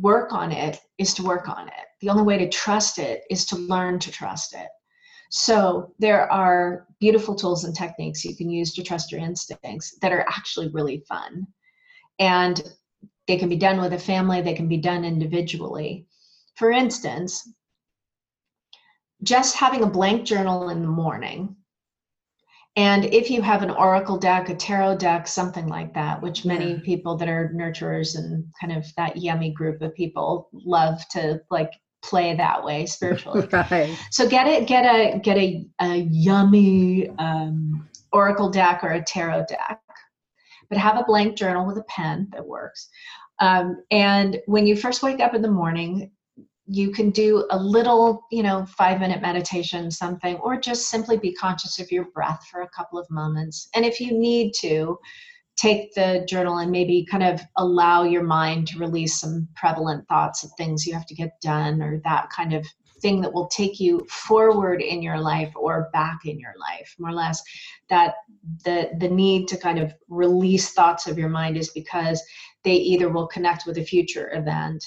work 0.00 0.32
on 0.32 0.52
it 0.52 0.80
is 0.96 1.12
to 1.14 1.22
work 1.22 1.50
on 1.50 1.68
it. 1.68 1.84
The 2.00 2.08
only 2.08 2.22
way 2.22 2.38
to 2.38 2.48
trust 2.48 2.98
it 2.98 3.24
is 3.28 3.44
to 3.46 3.56
learn 3.56 3.98
to 3.98 4.10
trust 4.10 4.54
it. 4.54 4.68
So 5.36 5.92
there 5.98 6.30
are 6.30 6.86
beautiful 7.00 7.34
tools 7.34 7.64
and 7.64 7.74
techniques 7.74 8.24
you 8.24 8.36
can 8.36 8.48
use 8.48 8.72
to 8.74 8.84
trust 8.84 9.10
your 9.10 9.20
instincts 9.20 9.98
that 10.00 10.12
are 10.12 10.24
actually 10.28 10.68
really 10.68 11.02
fun. 11.08 11.48
And 12.20 12.62
they 13.26 13.36
can 13.36 13.48
be 13.48 13.56
done 13.56 13.80
with 13.80 13.94
a 13.94 13.98
family, 13.98 14.42
they 14.42 14.54
can 14.54 14.68
be 14.68 14.76
done 14.76 15.04
individually. 15.04 16.06
For 16.54 16.70
instance, 16.70 17.48
just 19.24 19.56
having 19.56 19.82
a 19.82 19.88
blank 19.90 20.24
journal 20.24 20.68
in 20.68 20.82
the 20.82 20.88
morning 20.88 21.56
and 22.76 23.04
if 23.06 23.30
you 23.30 23.40
have 23.40 23.62
an 23.62 23.70
oracle 23.70 24.18
deck 24.18 24.48
a 24.48 24.54
tarot 24.54 24.98
deck 24.98 25.26
something 25.26 25.68
like 25.68 25.94
that 25.94 26.20
which 26.20 26.44
many 26.44 26.80
people 26.80 27.16
that 27.16 27.28
are 27.28 27.52
nurturers 27.54 28.16
and 28.18 28.44
kind 28.60 28.72
of 28.72 28.84
that 28.96 29.16
yummy 29.16 29.50
group 29.52 29.80
of 29.80 29.94
people 29.94 30.48
love 30.52 31.00
to 31.08 31.40
like 31.50 31.72
play 32.04 32.36
that 32.36 32.62
way 32.62 32.86
spiritually 32.86 33.48
right. 33.52 33.96
so 34.10 34.28
get 34.28 34.46
it 34.46 34.66
get 34.66 34.84
a 34.84 35.18
get 35.20 35.36
a, 35.36 35.66
a 35.80 35.96
yummy 36.10 37.08
um, 37.18 37.88
oracle 38.12 38.50
deck 38.50 38.84
or 38.84 38.90
a 38.90 39.02
tarot 39.02 39.44
deck 39.48 39.80
but 40.68 40.78
have 40.78 40.98
a 40.98 41.04
blank 41.04 41.36
journal 41.36 41.66
with 41.66 41.78
a 41.78 41.84
pen 41.84 42.28
that 42.32 42.46
works 42.46 42.88
um, 43.40 43.82
and 43.90 44.40
when 44.46 44.66
you 44.66 44.76
first 44.76 45.02
wake 45.02 45.20
up 45.20 45.34
in 45.34 45.42
the 45.42 45.50
morning 45.50 46.10
you 46.66 46.90
can 46.90 47.10
do 47.10 47.46
a 47.50 47.58
little, 47.58 48.22
you 48.30 48.42
know, 48.42 48.64
five 48.66 48.98
minute 49.00 49.20
meditation, 49.20 49.90
something, 49.90 50.36
or 50.36 50.58
just 50.58 50.88
simply 50.88 51.18
be 51.18 51.34
conscious 51.34 51.78
of 51.78 51.92
your 51.92 52.06
breath 52.06 52.46
for 52.50 52.62
a 52.62 52.68
couple 52.70 52.98
of 52.98 53.06
moments. 53.10 53.68
And 53.74 53.84
if 53.84 54.00
you 54.00 54.18
need 54.18 54.52
to, 54.60 54.98
take 55.56 55.94
the 55.94 56.24
journal 56.28 56.58
and 56.58 56.70
maybe 56.70 57.06
kind 57.10 57.22
of 57.22 57.40
allow 57.56 58.02
your 58.02 58.22
mind 58.22 58.66
to 58.68 58.78
release 58.78 59.20
some 59.20 59.48
prevalent 59.54 60.06
thoughts 60.08 60.42
of 60.42 60.50
things 60.56 60.86
you 60.86 60.92
have 60.92 61.06
to 61.06 61.14
get 61.14 61.40
done 61.40 61.80
or 61.80 62.00
that 62.04 62.28
kind 62.30 62.52
of 62.52 62.66
thing 63.00 63.20
that 63.20 63.32
will 63.32 63.48
take 63.48 63.78
you 63.78 64.04
forward 64.08 64.80
in 64.80 65.02
your 65.02 65.18
life 65.18 65.52
or 65.54 65.90
back 65.92 66.20
in 66.24 66.38
your 66.38 66.54
life 66.58 66.94
more 66.98 67.10
or 67.10 67.14
less 67.14 67.42
that 67.88 68.14
the 68.64 68.90
the 68.98 69.08
need 69.08 69.46
to 69.46 69.56
kind 69.56 69.78
of 69.78 69.94
release 70.08 70.72
thoughts 70.72 71.06
of 71.06 71.18
your 71.18 71.28
mind 71.28 71.56
is 71.56 71.70
because 71.70 72.22
they 72.62 72.74
either 72.74 73.08
will 73.08 73.26
connect 73.26 73.66
with 73.66 73.78
a 73.78 73.84
future 73.84 74.32
event 74.34 74.84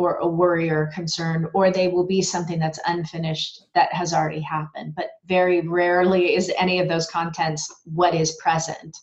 or 0.00 0.16
a 0.16 0.26
worry 0.26 0.70
or 0.70 0.90
concern, 0.94 1.46
or 1.52 1.70
they 1.70 1.88
will 1.88 2.06
be 2.06 2.22
something 2.22 2.58
that's 2.58 2.80
unfinished 2.86 3.66
that 3.74 3.92
has 3.92 4.14
already 4.14 4.40
happened. 4.40 4.94
But 4.96 5.10
very 5.26 5.60
rarely 5.60 6.34
is 6.34 6.50
any 6.58 6.80
of 6.80 6.88
those 6.88 7.10
contents 7.10 7.82
what 7.84 8.14
is 8.14 8.38
present. 8.42 8.96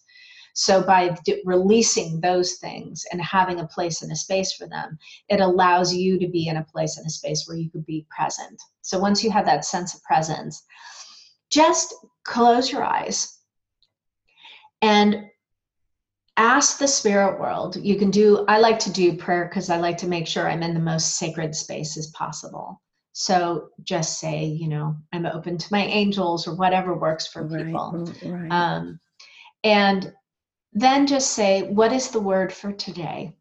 So 0.58 0.82
by 0.82 1.16
d- 1.24 1.44
releasing 1.46 2.20
those 2.20 2.54
things 2.54 3.06
and 3.12 3.22
having 3.22 3.60
a 3.60 3.68
place 3.68 4.02
and 4.02 4.12
a 4.12 4.16
space 4.16 4.54
for 4.54 4.68
them, 4.68 4.98
it 5.30 5.40
allows 5.40 5.94
you 5.94 6.18
to 6.18 6.28
be 6.28 6.48
in 6.48 6.58
a 6.58 6.64
place 6.64 6.98
and 6.98 7.06
a 7.06 7.12
space 7.12 7.46
where 7.46 7.58
you 7.58 7.70
could 7.70 7.86
be 7.86 8.08
present. 8.10 8.60
So 8.82 8.98
once 8.98 9.24
you 9.24 9.30
have 9.30 9.46
that 9.46 9.66
sense 9.66 9.94
of 9.94 10.02
presence, 10.02 10.66
just 11.52 11.94
close 12.24 12.72
your 12.72 12.84
eyes 12.84 13.38
and 14.82 15.26
ask 16.38 16.80
the 16.80 16.88
spirit 16.88 17.40
world 17.40 17.78
you 17.78 17.96
can 17.96 18.12
do 18.12 18.44
i 18.48 18.60
like 18.60 18.78
to 18.78 18.92
do 18.92 19.18
prayer 19.18 19.46
because 19.46 19.70
i 19.72 19.78
like 19.78 19.98
to 19.98 20.08
make 20.08 20.28
sure 20.28 20.48
i'm 20.48 20.62
in 20.62 20.74
the 20.74 20.80
most 20.80 21.16
sacred 21.18 21.56
space 21.56 21.98
as 21.98 22.08
possible 22.08 22.80
so 23.14 23.70
just 23.84 24.20
say 24.20 24.46
you 24.46 24.68
know 24.68 24.96
i'm 25.14 25.26
open 25.26 25.58
to 25.58 25.68
my 25.72 25.84
angels 25.86 26.48
or 26.48 26.54
whatever 26.56 26.94
works 26.94 27.26
for 27.26 27.48
right, 27.48 27.66
people 27.66 28.12
right. 28.24 28.52
Um, 28.52 29.00
and 29.64 30.14
then 30.74 31.08
just 31.08 31.32
say 31.32 31.64
what 31.64 31.92
is 31.92 32.10
the 32.10 32.20
word 32.20 32.52
for 32.54 32.72
today 32.72 33.34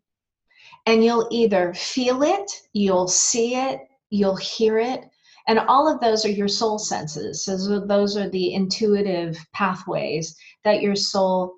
and 0.87 1.05
you'll 1.05 1.29
either 1.31 1.73
feel 1.75 2.23
it 2.23 2.51
you'll 2.73 3.09
see 3.09 3.55
it 3.55 3.81
you'll 4.11 4.37
hear 4.37 4.79
it 4.79 5.05
and 5.49 5.59
all 5.59 5.93
of 5.93 6.01
those 6.01 6.25
are 6.25 6.31
your 6.31 6.49
soul 6.49 6.79
senses 6.79 7.45
so 7.45 7.81
those 7.81 8.17
are 8.17 8.29
the 8.31 8.55
intuitive 8.55 9.37
pathways 9.53 10.37
that 10.65 10.83
your 10.83 10.97
soul 10.97 11.55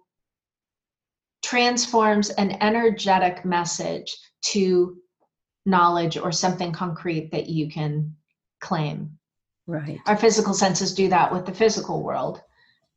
transforms 1.43 2.31
an 2.31 2.57
energetic 2.61 3.45
message 3.45 4.17
to 4.43 4.97
knowledge 5.65 6.17
or 6.17 6.33
something 6.33 6.73
concrete 6.73 7.31
that 7.31 7.49
you 7.49 7.71
can 7.71 8.15
claim. 8.61 9.19
Right. 9.67 9.99
Our 10.07 10.17
physical 10.17 10.55
senses 10.55 10.95
do 10.95 11.09
that 11.09 11.33
with 11.33 11.47
the 11.47 11.55
physical 11.55 12.03
world. 12.03 12.41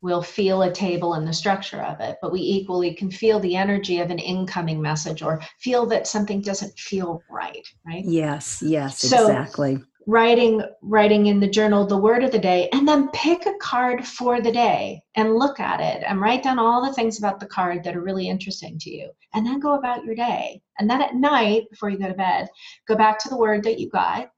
We'll 0.01 0.23
feel 0.23 0.63
a 0.63 0.71
table 0.71 1.13
and 1.13 1.27
the 1.27 1.33
structure 1.33 1.81
of 1.81 1.99
it, 1.99 2.17
but 2.21 2.31
we 2.31 2.39
equally 2.39 2.93
can 2.93 3.11
feel 3.11 3.39
the 3.39 3.55
energy 3.55 3.99
of 3.99 4.09
an 4.09 4.19
incoming 4.19 4.81
message 4.81 5.21
or 5.21 5.41
feel 5.59 5.85
that 5.87 6.07
something 6.07 6.41
doesn't 6.41 6.77
feel 6.77 7.21
right, 7.29 7.67
right? 7.85 8.03
Yes, 8.05 8.63
yes, 8.65 8.99
so 8.99 9.27
exactly 9.27 9.79
writing 10.07 10.63
writing 10.81 11.27
in 11.27 11.39
the 11.39 11.47
journal 11.47 11.85
the 11.85 11.97
word 11.97 12.23
of 12.23 12.31
the 12.31 12.39
day 12.39 12.67
and 12.73 12.87
then 12.87 13.09
pick 13.09 13.45
a 13.45 13.53
card 13.61 14.05
for 14.05 14.41
the 14.41 14.51
day 14.51 15.01
and 15.15 15.35
look 15.35 15.59
at 15.59 15.79
it 15.79 16.03
and 16.07 16.19
write 16.19 16.43
down 16.43 16.57
all 16.57 16.83
the 16.83 16.93
things 16.93 17.19
about 17.19 17.39
the 17.39 17.45
card 17.45 17.83
that 17.83 17.95
are 17.95 18.01
really 18.01 18.27
interesting 18.27 18.79
to 18.79 18.89
you 18.89 19.11
and 19.33 19.45
then 19.45 19.59
go 19.59 19.75
about 19.75 20.03
your 20.03 20.15
day 20.15 20.59
and 20.79 20.89
then 20.89 21.01
at 21.01 21.15
night 21.15 21.63
before 21.69 21.89
you 21.89 21.99
go 21.99 22.07
to 22.07 22.13
bed 22.13 22.47
go 22.87 22.95
back 22.95 23.19
to 23.19 23.29
the 23.29 23.37
word 23.37 23.63
that 23.63 23.79
you 23.79 23.89
got 23.89 24.31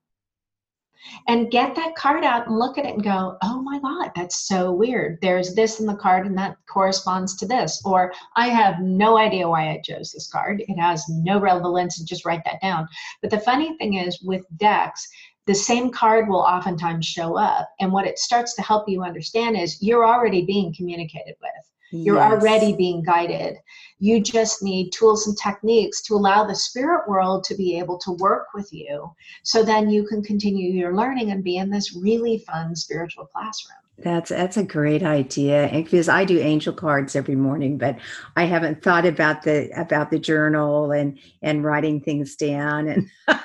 and 1.28 1.52
get 1.52 1.76
that 1.76 1.96
card 1.96 2.24
out 2.24 2.48
and 2.48 2.58
look 2.58 2.78
at 2.78 2.86
it 2.86 2.94
and 2.94 3.04
go 3.04 3.38
oh 3.42 3.62
my 3.62 3.80
god 3.80 4.12
that's 4.16 4.48
so 4.48 4.72
weird 4.72 5.18
there's 5.22 5.54
this 5.56 5.80
in 5.80 5.86
the 5.86 5.96
card 5.96 6.26
and 6.26 6.38
that 6.38 6.58
corresponds 6.68 7.36
to 7.36 7.46
this 7.46 7.82
or 7.86 8.14
i 8.36 8.48
have 8.48 8.80
no 8.80 9.18
idea 9.18 9.48
why 9.48 9.70
i 9.70 9.82
chose 9.84 10.12
this 10.12 10.30
card 10.32 10.64
it 10.68 10.80
has 10.80 11.08
no 11.10 11.40
relevance 11.40 12.00
and 12.00 12.08
just 12.08 12.26
write 12.26 12.44
that 12.46 12.62
down 12.62 12.88
but 13.22 13.32
the 13.32 13.40
funny 13.40 13.76
thing 13.78 13.96
is 13.96 14.22
with 14.22 14.46
decks 14.58 15.08
the 15.46 15.54
same 15.54 15.92
card 15.92 16.30
will 16.30 16.40
oftentimes 16.40 17.06
show 17.06 17.38
up. 17.38 17.70
And 17.80 17.92
what 17.92 18.08
it 18.08 18.18
starts 18.18 18.56
to 18.56 18.62
help 18.62 18.88
you 18.88 19.04
understand 19.04 19.58
is 19.58 19.82
you're 19.82 20.06
already 20.06 20.46
being 20.46 20.74
communicated 20.74 21.36
with. 21.42 21.52
You're 21.94 22.18
yes. 22.18 22.32
already 22.32 22.74
being 22.74 23.04
guided. 23.04 23.58
You 24.00 24.20
just 24.22 24.64
need 24.64 24.92
tools 24.92 25.28
and 25.28 25.38
techniques 25.38 26.02
to 26.04 26.16
allow 26.16 26.44
the 26.44 26.56
spirit 26.56 27.08
world 27.08 27.44
to 27.46 27.56
be 27.56 27.78
able 27.78 28.00
to 28.00 28.12
work 28.14 28.48
with 28.56 28.74
you 28.74 29.12
so 29.44 29.64
then 29.64 29.90
you 29.90 30.06
can 30.06 30.24
continue 30.24 30.72
your 30.72 30.96
learning 30.96 31.32
and 31.32 31.44
be 31.44 31.58
in 31.58 31.70
this 31.70 31.96
really 31.96 32.40
fun 32.40 32.76
spiritual 32.76 33.26
classroom. 33.28 33.78
That's 34.00 34.32
that's 34.32 34.58
a 34.58 34.64
great 34.64 35.04
idea. 35.04 35.68
And 35.68 35.84
because 35.84 36.10
I 36.10 36.26
do 36.26 36.40
angel 36.40 36.74
cards 36.74 37.16
every 37.16 37.36
morning, 37.36 37.78
but 37.78 38.00
I 38.36 38.46
haven't 38.46 38.82
thought 38.82 39.06
about 39.06 39.44
the 39.44 39.70
about 39.80 40.10
the 40.10 40.18
journal 40.18 40.92
and 40.92 41.20
and 41.44 41.64
writing 41.64 42.02
things 42.02 42.36
down 42.36 42.88
and 42.88 43.10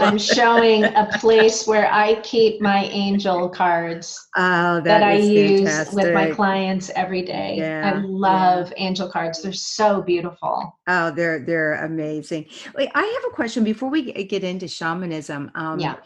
I'm 0.00 0.18
showing 0.18 0.84
a 0.84 1.08
place 1.18 1.66
where 1.66 1.92
I 1.92 2.16
keep 2.20 2.60
my 2.60 2.84
angel 2.84 3.48
cards 3.48 4.28
Oh, 4.36 4.80
that, 4.80 5.02
I 5.02 5.14
use 5.14 5.60
fantastic. 5.60 5.94
with 5.94 6.14
my 6.14 6.30
clients 6.30 6.90
every 6.94 7.22
day. 7.22 7.56
Yeah, 7.58 7.92
I 7.94 7.98
love 8.00 8.72
angel 8.76 9.08
cards. 9.08 9.42
They're 9.42 9.52
so 9.52 10.02
beautiful. 10.02 10.78
Oh, 10.88 11.10
they're 11.10 11.40
they're 11.40 11.84
amazing. 11.84 12.46
Wait, 12.74 12.90
I 12.94 13.02
have 13.02 13.32
a 13.32 13.34
question 13.34 13.64
before 13.64 13.90
we 13.90 14.12
get 14.12 14.44
into 14.44 14.68
shamanism. 14.68 15.50
Um, 15.54 15.78
Yeah. 15.78 15.96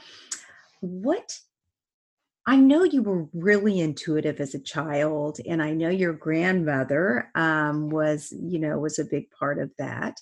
What 0.80 1.38
I 2.46 2.56
know 2.56 2.82
you 2.82 3.02
were 3.02 3.26
really 3.34 3.80
intuitive 3.80 4.40
as 4.40 4.54
a 4.54 4.58
child, 4.58 5.38
and 5.46 5.62
I 5.62 5.72
know 5.72 5.90
your 5.90 6.14
grandmother 6.14 7.30
um, 7.34 7.90
was, 7.90 8.32
you 8.32 8.58
know, 8.58 8.78
was 8.78 8.98
a 8.98 9.04
big 9.04 9.30
part 9.30 9.58
of 9.58 9.70
that. 9.78 10.18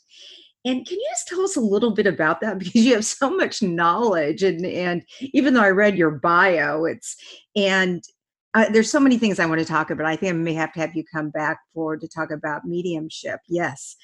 And 0.67 0.87
can 0.87 0.99
you 0.99 1.07
just 1.11 1.29
tell 1.29 1.41
us 1.43 1.57
a 1.57 1.61
little 1.61 1.93
bit 1.93 2.07
about 2.07 2.41
that 2.41 2.59
because 2.59 2.75
you 2.75 2.95
have 2.95 3.05
so 3.05 3.31
much 3.31 3.63
knowledge, 3.63 4.43
and 4.43 4.67
and 4.67 5.03
even 5.21 5.55
though 5.55 5.63
I 5.63 5.71
read 5.71 5.97
your 5.97 6.11
bio, 6.11 6.85
it's 6.85 7.17
and 7.55 8.03
uh, 8.55 8.69
there's 8.71 8.91
so 8.91 9.01
many 9.01 9.19
things 9.19 9.39
I 9.39 9.47
want 9.47 9.61
to 9.61 9.67
talk 9.67 9.91
about. 9.91 10.07
I 10.07 10.17
think 10.17 10.35
I 10.35 10.37
may 10.37 10.55
have 10.55 10.73
to 10.75 10.81
have 10.81 10.95
you 10.95 11.05
come 11.05 11.31
back 11.31 11.61
for 11.73 11.97
to 11.97 12.09
talk 12.09 12.31
about 12.31 12.67
mediumship. 12.67 13.41
Yes, 13.49 13.97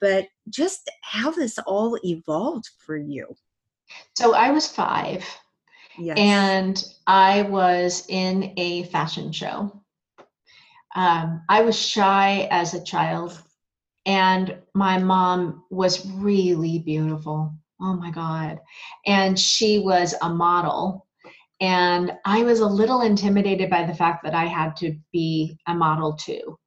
but 0.00 0.26
just 0.48 0.90
how 1.02 1.30
this 1.30 1.58
all 1.60 1.98
evolved 2.04 2.68
for 2.84 2.96
you. 2.96 3.34
So 4.16 4.34
I 4.34 4.50
was 4.50 4.66
five 4.66 5.24
Yes. 5.98 6.18
and 6.18 6.84
I 7.06 7.42
was 7.42 8.06
in 8.08 8.54
a 8.56 8.84
fashion 8.84 9.32
show. 9.32 9.82
Um, 10.94 11.42
I 11.48 11.62
was 11.62 11.78
shy 11.78 12.48
as 12.50 12.74
a 12.74 12.82
child, 12.82 13.40
and 14.06 14.56
my 14.74 14.98
mom 14.98 15.64
was 15.70 16.06
really 16.06 16.78
beautiful. 16.80 17.52
Oh 17.80 17.94
my 17.94 18.10
God. 18.10 18.60
And 19.06 19.38
she 19.38 19.78
was 19.78 20.14
a 20.22 20.28
model. 20.28 21.06
And 21.60 22.12
I 22.24 22.42
was 22.42 22.60
a 22.60 22.66
little 22.66 23.02
intimidated 23.02 23.70
by 23.70 23.84
the 23.84 23.94
fact 23.94 24.24
that 24.24 24.34
I 24.34 24.46
had 24.46 24.76
to 24.76 24.96
be 25.12 25.58
a 25.68 25.74
model 25.74 26.14
too. 26.14 26.58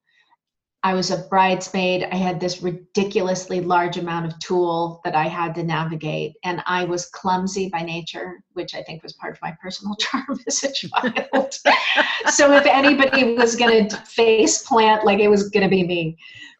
I 0.86 0.94
was 0.94 1.10
a 1.10 1.18
bridesmaid. 1.28 2.04
I 2.12 2.14
had 2.14 2.38
this 2.38 2.62
ridiculously 2.62 3.60
large 3.60 3.96
amount 3.96 4.26
of 4.26 4.38
tulle 4.38 5.00
that 5.04 5.16
I 5.16 5.24
had 5.24 5.52
to 5.56 5.64
navigate. 5.64 6.34
And 6.44 6.62
I 6.64 6.84
was 6.84 7.06
clumsy 7.06 7.68
by 7.68 7.82
nature, 7.82 8.40
which 8.52 8.72
I 8.72 8.84
think 8.84 9.02
was 9.02 9.14
part 9.14 9.34
of 9.34 9.42
my 9.42 9.52
personal 9.60 9.96
charm 10.00 10.38
as 10.46 10.62
a 10.62 10.72
child. 10.72 11.52
so 12.28 12.52
if 12.52 12.66
anybody 12.66 13.34
was 13.34 13.56
going 13.56 13.88
to 13.88 13.96
face 13.96 14.62
plant, 14.62 15.04
like 15.04 15.18
it 15.18 15.26
was 15.26 15.50
going 15.50 15.64
to 15.64 15.68
be 15.68 15.84
me. 15.84 16.16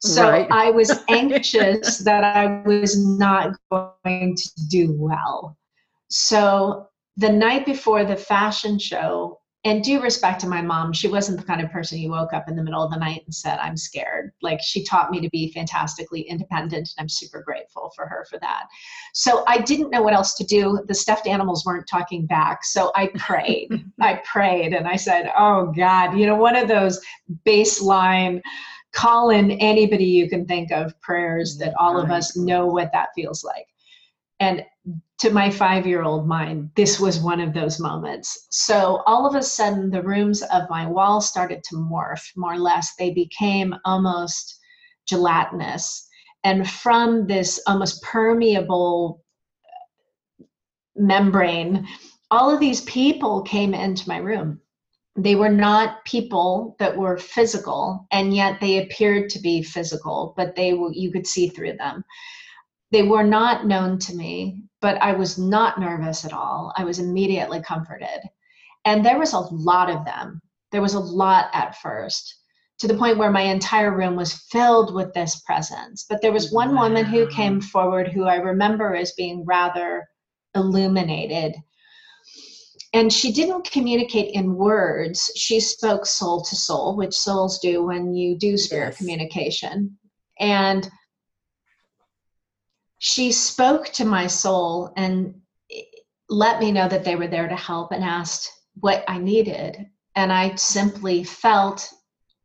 So 0.07 0.31
Right. 0.31 0.47
I 0.51 0.71
was 0.71 0.92
anxious 1.09 1.99
that 1.99 2.25
I 2.25 2.62
was 2.66 2.99
not 2.99 3.57
going 3.71 4.37
to 4.37 4.66
do 4.69 4.95
well. 4.99 5.57
So 6.09 6.88
the 7.16 7.31
night 7.31 7.66
before 7.66 8.05
the 8.05 8.16
fashion 8.16 8.79
show, 8.79 9.40
and 9.66 9.83
due 9.83 10.01
respect 10.01 10.40
to 10.42 10.47
my 10.47 10.62
mom, 10.62 10.92
she 10.92 11.09
wasn't 11.09 11.40
the 11.40 11.45
kind 11.45 11.61
of 11.61 11.73
person 11.73 11.99
who 11.99 12.11
woke 12.11 12.33
up 12.33 12.49
in 12.49 12.55
the 12.55 12.62
middle 12.62 12.85
of 12.85 12.92
the 12.92 12.99
night 12.99 13.23
and 13.25 13.35
said, 13.35 13.59
I'm 13.59 13.77
scared. 13.77 14.31
Like 14.40 14.61
she 14.62 14.85
taught 14.85 15.11
me 15.11 15.21
to 15.21 15.29
be 15.31 15.51
fantastically 15.51 16.21
independent, 16.21 16.88
and 16.97 17.03
I'm 17.03 17.09
super 17.09 17.42
grateful 17.42 17.90
for 17.97 18.07
her 18.07 18.25
for 18.31 18.38
that. 18.38 18.66
So 19.12 19.42
I 19.49 19.59
didn't 19.59 19.90
know 19.90 20.03
what 20.03 20.14
else 20.14 20.35
to 20.35 20.45
do. 20.45 20.85
The 20.87 20.95
stuffed 20.95 21.27
animals 21.27 21.64
weren't 21.66 21.88
talking 21.90 22.27
back. 22.27 22.64
So 22.64 22.92
I 22.95 23.09
prayed. 23.16 23.85
I 24.01 24.23
prayed 24.25 24.73
and 24.73 24.87
I 24.87 24.95
said, 24.95 25.33
Oh 25.37 25.73
God, 25.77 26.16
you 26.16 26.27
know, 26.27 26.37
one 26.37 26.55
of 26.55 26.69
those 26.69 27.01
baseline 27.45 28.40
call 28.96 29.28
in 29.28 29.50
anybody 29.52 30.06
you 30.06 30.28
can 30.28 30.46
think 30.46 30.72
of 30.72 30.98
prayers 31.02 31.59
that 31.59 31.72
mm, 31.72 31.76
all 31.78 31.98
of 31.98 32.11
us 32.11 32.37
know 32.37 32.66
what 32.66 32.90
that 32.92 33.11
feels 33.14 33.44
like. 33.44 33.66
And 34.40 34.64
to 35.18 35.30
my 35.30 35.50
five 35.50 35.87
year 35.87 36.02
old 36.02 36.26
mind, 36.26 36.70
this 36.76 36.98
was 36.98 37.20
one 37.20 37.40
of 37.40 37.52
those 37.52 37.78
moments. 37.78 38.48
So 38.50 39.02
all 39.06 39.26
of 39.26 39.35
a 39.35 39.42
sudden, 39.42 39.90
the 39.90 40.02
rooms 40.02 40.42
of 40.42 40.70
my 40.70 40.87
wall 40.87 41.20
started 41.20 41.62
to 41.64 41.76
morph 41.76 42.24
more 42.37 42.54
or 42.54 42.59
less. 42.59 42.94
They 42.98 43.11
became 43.11 43.74
almost 43.85 44.59
gelatinous. 45.06 46.09
And 46.44 46.68
from 46.68 47.26
this 47.26 47.61
almost 47.66 48.02
permeable 48.02 49.22
uh, 50.40 50.44
membrane, 50.96 51.87
all 52.30 52.50
of 52.52 52.61
these 52.61 52.80
people 52.82 53.42
came 53.42 53.74
into 53.74 54.09
my 54.09 54.18
room. 54.18 54.61
They 55.16 55.35
were 55.35 55.48
not 55.48 56.05
people 56.05 56.76
that 56.79 56.96
were 56.96 57.16
physical, 57.16 58.07
and 58.11 58.35
yet 58.35 58.61
they 58.61 58.83
appeared 58.83 59.31
to 59.31 59.40
be 59.40 59.62
physical, 59.62 60.35
but 60.37 60.57
they 60.57 60.74
were, 60.74 60.92
you 60.92 61.11
could 61.11 61.26
see 61.26 61.48
through 61.48 61.76
them 61.79 62.05
they 62.92 63.02
were 63.02 63.24
not 63.24 63.66
known 63.66 63.98
to 63.98 64.14
me, 64.14 64.62
but 64.81 65.00
I 65.02 65.12
was 65.12 65.38
not 65.38 65.81
nervous 65.81 66.24
at 66.24 66.33
all. 66.33 66.72
I 66.76 66.85
was 66.85 66.98
immediately 66.98 67.61
comforted. 67.61 68.20
And 68.85 69.05
there 69.05 69.18
was 69.18 69.33
a 69.33 69.40
lot 69.40 69.90
of 69.90 70.05
them. 70.05 70.40
There 70.70 70.83
was 70.83 70.94
a 70.94 71.00
lot 71.00 71.46
at 71.52 71.76
first, 71.76 72.37
to 72.79 72.87
the 72.87 72.96
point 72.96 73.18
where 73.18 73.31
my 73.31 73.42
entire 73.42 73.96
room 73.96 74.14
was 74.14 74.46
filled 74.50 74.94
with 74.94 75.12
this 75.14 75.40
presence. 75.40 76.07
But 76.09 76.22
there 76.22 76.33
was 76.33 76.52
one 76.52 76.74
woman 76.74 77.05
who 77.05 77.29
came 77.29 77.61
forward 77.61 78.09
who 78.09 78.24
I 78.24 78.37
remember 78.37 78.94
as 78.94 79.12
being 79.12 79.44
rather 79.44 80.07
illuminated. 80.55 81.57
And 82.96 83.12
she 83.12 83.30
didn't 83.30 83.70
communicate 83.70 84.32
in 84.35 84.54
words. 84.54 85.30
She 85.37 85.61
spoke 85.61 86.06
soul 86.06 86.40
to 86.44 86.56
soul, 86.56 86.96
which 86.96 87.12
souls 87.12 87.59
do 87.59 87.85
when 87.85 88.14
you 88.14 88.38
do 88.38 88.56
spirit 88.56 88.87
Yes. 88.87 88.96
communication. 88.96 89.98
And 90.40 90.90
she 92.96 93.32
spoke 93.32 93.88
to 93.88 94.06
my 94.06 94.26
soul 94.26 94.94
and 94.96 95.42
let 96.30 96.59
me 96.59 96.72
know 96.72 96.88
that 96.88 97.04
they 97.04 97.16
were 97.16 97.26
there 97.26 97.48
to 97.48 97.54
help 97.54 97.92
and 97.92 98.02
asked 98.02 98.50
what 98.80 99.04
I 99.06 99.18
needed. 99.18 99.90
And 100.14 100.32
I 100.32 100.54
simply 100.54 101.22
felt 101.22 101.92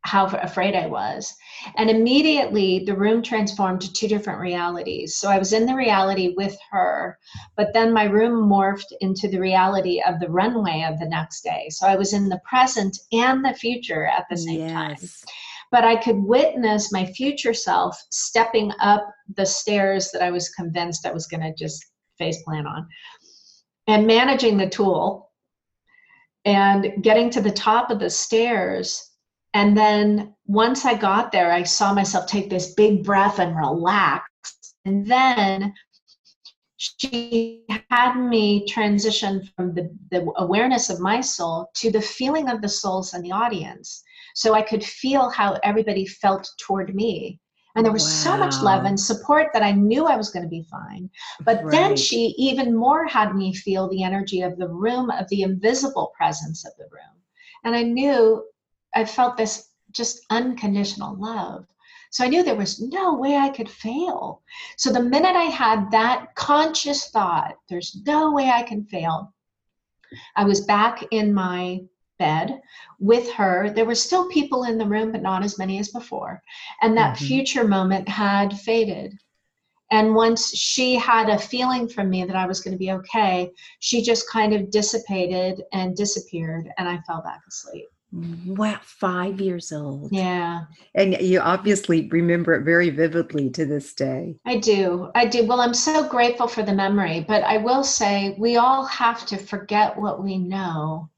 how 0.04 0.26
afraid 0.26 0.74
I 0.74 0.86
was. 0.86 1.34
And 1.76 1.88
immediately 1.88 2.84
the 2.84 2.96
room 2.96 3.22
transformed 3.22 3.80
to 3.82 3.92
two 3.92 4.08
different 4.08 4.40
realities. 4.40 5.16
So 5.16 5.28
I 5.28 5.38
was 5.38 5.52
in 5.52 5.64
the 5.66 5.76
reality 5.76 6.34
with 6.36 6.56
her, 6.70 7.18
but 7.56 7.72
then 7.72 7.92
my 7.92 8.04
room 8.04 8.48
morphed 8.48 8.92
into 9.00 9.28
the 9.28 9.38
reality 9.38 10.02
of 10.06 10.18
the 10.18 10.30
runway 10.30 10.84
of 10.88 10.98
the 10.98 11.08
next 11.08 11.42
day. 11.42 11.68
So 11.70 11.86
I 11.86 11.96
was 11.96 12.12
in 12.12 12.28
the 12.28 12.40
present 12.48 12.98
and 13.12 13.44
the 13.44 13.54
future 13.54 14.06
at 14.06 14.26
the 14.28 14.36
same 14.36 14.68
time 14.68 14.96
but 15.70 15.84
I 15.84 15.96
could 15.96 16.22
witness 16.22 16.92
my 16.92 17.06
future 17.06 17.54
self 17.54 17.98
stepping 18.10 18.72
up 18.78 19.08
the 19.36 19.46
stairs 19.46 20.10
that 20.12 20.22
I 20.22 20.30
was 20.30 20.50
convinced 20.50 21.06
I 21.06 21.12
was 21.12 21.26
going 21.26 21.40
to 21.40 21.54
just 21.54 21.86
face 22.18 22.40
plan 22.42 22.66
on 22.66 22.86
and 23.88 24.06
managing 24.06 24.58
the 24.58 24.68
tulle 24.68 25.30
and 26.44 27.02
getting 27.02 27.30
to 27.30 27.40
the 27.40 27.50
top 27.50 27.90
of 27.90 27.98
the 27.98 28.10
stairs. 28.10 29.11
And 29.54 29.76
then 29.76 30.34
once 30.46 30.84
I 30.84 30.94
got 30.94 31.32
there, 31.32 31.52
I 31.52 31.62
saw 31.62 31.92
myself 31.92 32.26
take 32.26 32.48
this 32.48 32.74
big 32.74 33.04
breath 33.04 33.38
and 33.38 33.56
relax. 33.56 34.24
And 34.84 35.06
then 35.06 35.74
she 36.76 37.64
had 37.90 38.16
me 38.16 38.66
transition 38.66 39.48
from 39.54 39.74
the, 39.74 39.94
the 40.10 40.32
awareness 40.36 40.90
of 40.90 41.00
my 41.00 41.20
soul 41.20 41.70
to 41.76 41.90
the 41.90 42.00
feeling 42.00 42.48
of 42.48 42.60
the 42.60 42.68
souls 42.68 43.14
in 43.14 43.22
the 43.22 43.32
audience 43.32 44.02
so 44.34 44.54
I 44.54 44.62
could 44.62 44.82
feel 44.82 45.30
how 45.30 45.58
everybody 45.62 46.06
felt 46.06 46.48
toward 46.58 46.94
me. 46.94 47.38
And 47.74 47.84
there 47.84 47.92
was 47.92 48.06
so 48.06 48.36
much 48.36 48.60
love 48.60 48.84
and 48.84 49.00
support 49.00 49.48
that 49.54 49.62
I 49.62 49.72
knew 49.72 50.06
I 50.06 50.16
was 50.16 50.30
going 50.30 50.42
to 50.42 50.48
be 50.48 50.66
fine. 50.70 51.08
But 51.42 51.62
then 51.70 51.96
she 51.96 52.34
even 52.36 52.76
more 52.76 53.06
had 53.06 53.34
me 53.34 53.54
feel 53.54 53.88
the 53.88 54.02
energy 54.02 54.42
of 54.42 54.58
the 54.58 54.68
room, 54.68 55.10
of 55.10 55.26
the 55.28 55.42
invisible 55.42 56.12
presence 56.14 56.66
of 56.66 56.72
the 56.76 56.84
room. 56.84 57.22
And 57.64 57.74
I 57.74 57.82
knew 57.82 58.44
I 58.94 59.04
felt 59.04 59.36
this 59.36 59.70
just 59.92 60.24
unconditional 60.30 61.16
love. 61.16 61.66
So 62.10 62.24
I 62.24 62.28
knew 62.28 62.42
there 62.42 62.54
was 62.54 62.80
no 62.80 63.14
way 63.14 63.36
I 63.36 63.48
could 63.48 63.70
fail. 63.70 64.42
So 64.76 64.92
the 64.92 65.02
minute 65.02 65.34
I 65.34 65.44
had 65.44 65.90
that 65.92 66.34
conscious 66.34 67.08
thought, 67.08 67.54
there's 67.68 67.96
no 68.04 68.32
way 68.32 68.50
I 68.50 68.62
can 68.62 68.84
fail, 68.84 69.32
I 70.36 70.44
was 70.44 70.62
back 70.62 71.04
in 71.10 71.32
my 71.32 71.80
bed 72.18 72.60
with 72.98 73.30
her. 73.32 73.70
There 73.70 73.86
were 73.86 73.94
still 73.94 74.28
people 74.28 74.64
in 74.64 74.78
the 74.78 74.86
room, 74.86 75.10
but 75.10 75.22
not 75.22 75.42
as 75.42 75.58
many 75.58 75.78
as 75.78 75.88
before. 75.88 76.42
And 76.82 76.96
that 76.96 77.16
Mhm. 77.16 77.26
future 77.26 77.66
moment 77.66 78.08
had 78.08 78.58
faded. 78.58 79.18
And 79.90 80.14
once 80.14 80.54
she 80.56 80.94
had 80.96 81.28
a 81.28 81.38
feeling 81.38 81.88
from 81.88 82.08
me 82.08 82.24
that 82.24 82.36
I 82.36 82.46
was 82.46 82.60
going 82.60 82.72
to 82.72 82.78
be 82.78 82.92
okay, 82.92 83.50
she 83.80 84.02
just 84.02 84.28
kind 84.28 84.54
of 84.54 84.70
dissipated 84.70 85.62
and 85.72 85.96
disappeared, 85.96 86.70
and 86.78 86.88
I 86.88 86.98
fell 87.06 87.22
back 87.22 87.40
asleep. 87.46 87.88
Mm-hmm. 88.14 88.56
Wow, 88.56 88.78
five 88.82 89.40
years 89.40 89.72
old. 89.72 90.12
Yeah, 90.12 90.64
And 90.94 91.18
you 91.20 91.40
obviously 91.40 92.08
remember 92.08 92.52
it 92.54 92.64
very 92.64 92.90
vividly 92.90 93.48
to 93.50 93.64
this 93.64 93.94
day. 93.94 94.36
I 94.44 94.58
do. 94.58 95.10
I 95.14 95.26
do. 95.26 95.46
Well, 95.46 95.60
I'm 95.60 95.74
so 95.74 96.06
grateful 96.06 96.46
for 96.46 96.62
the 96.62 96.74
memory, 96.74 97.24
but 97.26 97.42
I 97.42 97.56
will 97.56 97.82
say 97.82 98.36
we 98.38 98.56
all 98.56 98.84
have 98.84 99.24
to 99.26 99.38
forget 99.38 99.98
what 99.98 100.22
we 100.22 100.36
know 100.36 101.08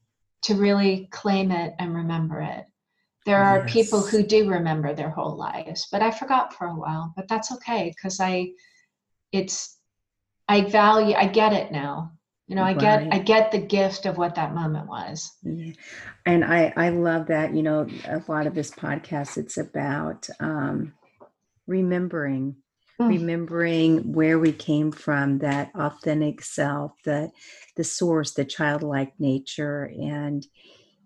to 0.43 0.55
really 0.55 1.09
claim 1.11 1.51
it 1.51 1.73
and 1.79 1.93
remember 1.93 2.39
it. 2.39 2.65
There 3.25 3.43
are 3.43 3.65
people 3.65 4.01
who 4.01 4.21
do 4.21 4.47
remember 4.47 4.93
their 4.93 5.09
whole 5.09 5.35
lives, 5.35 5.87
but 5.91 6.03
I 6.03 6.11
forgot 6.11 6.53
for 6.53 6.67
a 6.67 6.75
while, 6.75 7.11
but 7.15 7.27
that's 7.27 7.51
okay 7.53 7.91
because 7.95 8.19
I 8.19 8.51
it's 9.31 9.79
I 10.47 10.61
value, 10.61 11.15
I 11.15 11.27
get 11.27 11.51
it 11.51 11.71
now. 11.71 12.11
You 12.47 12.55
know, 12.55 12.63
I 12.63 12.73
get, 12.73 13.11
I 13.11 13.17
get 13.17 13.51
the 13.51 13.59
gift 13.59 14.05
of 14.05 14.17
what 14.17 14.35
that 14.35 14.53
moment 14.53 14.87
was. 14.87 15.31
Yeah. 15.41 15.73
And 16.27 16.45
I, 16.45 16.71
I 16.75 16.89
love 16.89 17.27
that. 17.27 17.55
You 17.55 17.63
know, 17.63 17.87
a 18.07 18.21
lot 18.27 18.45
of 18.45 18.53
this 18.53 18.69
podcast, 18.69 19.37
it's 19.37 19.57
about 19.57 20.29
um, 20.39 20.93
remembering, 21.65 22.57
mm. 23.01 23.07
remembering 23.07 24.13
where 24.13 24.37
we 24.37 24.51
came 24.51 24.91
from, 24.91 25.39
that 25.39 25.71
authentic 25.73 26.43
self, 26.43 26.91
the, 27.03 27.31
the 27.77 27.83
source, 27.83 28.33
the 28.33 28.45
childlike 28.45 29.13
nature, 29.19 29.85
and 29.85 30.45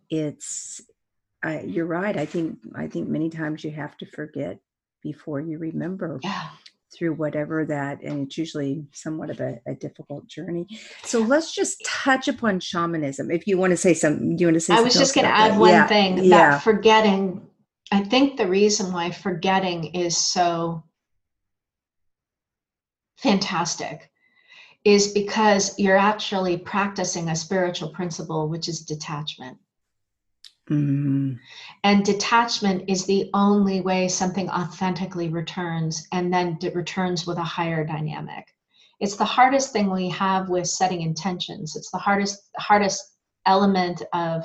it's. 0.09 0.81
I, 1.41 1.61
you're 1.61 1.85
right. 1.85 2.17
I 2.17 2.25
think 2.25 2.59
I 2.75 2.87
think 2.87 3.07
many 3.07 3.29
times 3.29 3.63
you 3.63 3.71
have 3.71 3.95
to 3.99 4.05
forget 4.05 4.59
before 5.01 5.39
you 5.39 5.57
remember. 5.57 6.19
Yeah 6.21 6.49
through 6.91 7.13
whatever 7.13 7.65
that 7.65 8.01
and 8.01 8.25
it's 8.25 8.37
usually 8.37 8.85
somewhat 8.91 9.29
of 9.29 9.39
a, 9.39 9.59
a, 9.67 9.75
difficult 9.75 10.27
journey 10.27 10.67
so 11.03 11.19
let's 11.19 11.53
just 11.53 11.83
touch 11.85 12.27
upon 12.27 12.59
shamanism 12.59 13.29
if 13.29 13.45
you 13.45 13.57
want 13.57 13.71
to 13.71 13.77
say 13.77 13.93
something 13.93 14.35
do 14.35 14.41
you 14.41 14.47
want 14.47 14.55
to 14.55 14.59
say 14.59 14.73
i 14.73 14.81
was 14.81 14.95
just 14.95 15.13
going 15.13 15.25
to 15.25 15.33
add 15.33 15.51
that? 15.51 15.59
one 15.59 15.69
yeah. 15.69 15.87
thing 15.87 16.15
that 16.15 16.25
yeah. 16.25 16.59
forgetting 16.59 17.45
i 17.91 17.99
think 18.03 18.37
the 18.37 18.47
reason 18.47 18.91
why 18.91 19.11
forgetting 19.11 19.85
is 19.95 20.17
so 20.17 20.83
fantastic 23.17 24.09
is 24.83 25.11
because 25.11 25.77
you're 25.77 25.97
actually 25.97 26.57
practicing 26.57 27.29
a 27.29 27.35
spiritual 27.35 27.89
principle 27.89 28.49
which 28.49 28.67
is 28.67 28.81
detachment 28.81 29.57
Mm-hmm. 30.69 31.33
And 31.83 32.05
detachment 32.05 32.89
is 32.89 33.05
the 33.05 33.29
only 33.33 33.81
way 33.81 34.07
something 34.07 34.49
authentically 34.49 35.29
returns 35.29 36.07
and 36.11 36.31
then 36.31 36.57
it 36.61 36.75
returns 36.75 37.25
with 37.25 37.37
a 37.37 37.43
higher 37.43 37.83
dynamic. 37.83 38.45
It's 38.99 39.15
the 39.15 39.25
hardest 39.25 39.71
thing 39.71 39.89
we 39.89 40.09
have 40.09 40.49
with 40.49 40.67
setting 40.67 41.01
intentions. 41.01 41.75
It's 41.75 41.89
the 41.89 41.97
hardest 41.97 42.49
hardest 42.57 43.03
element 43.45 44.03
of 44.13 44.43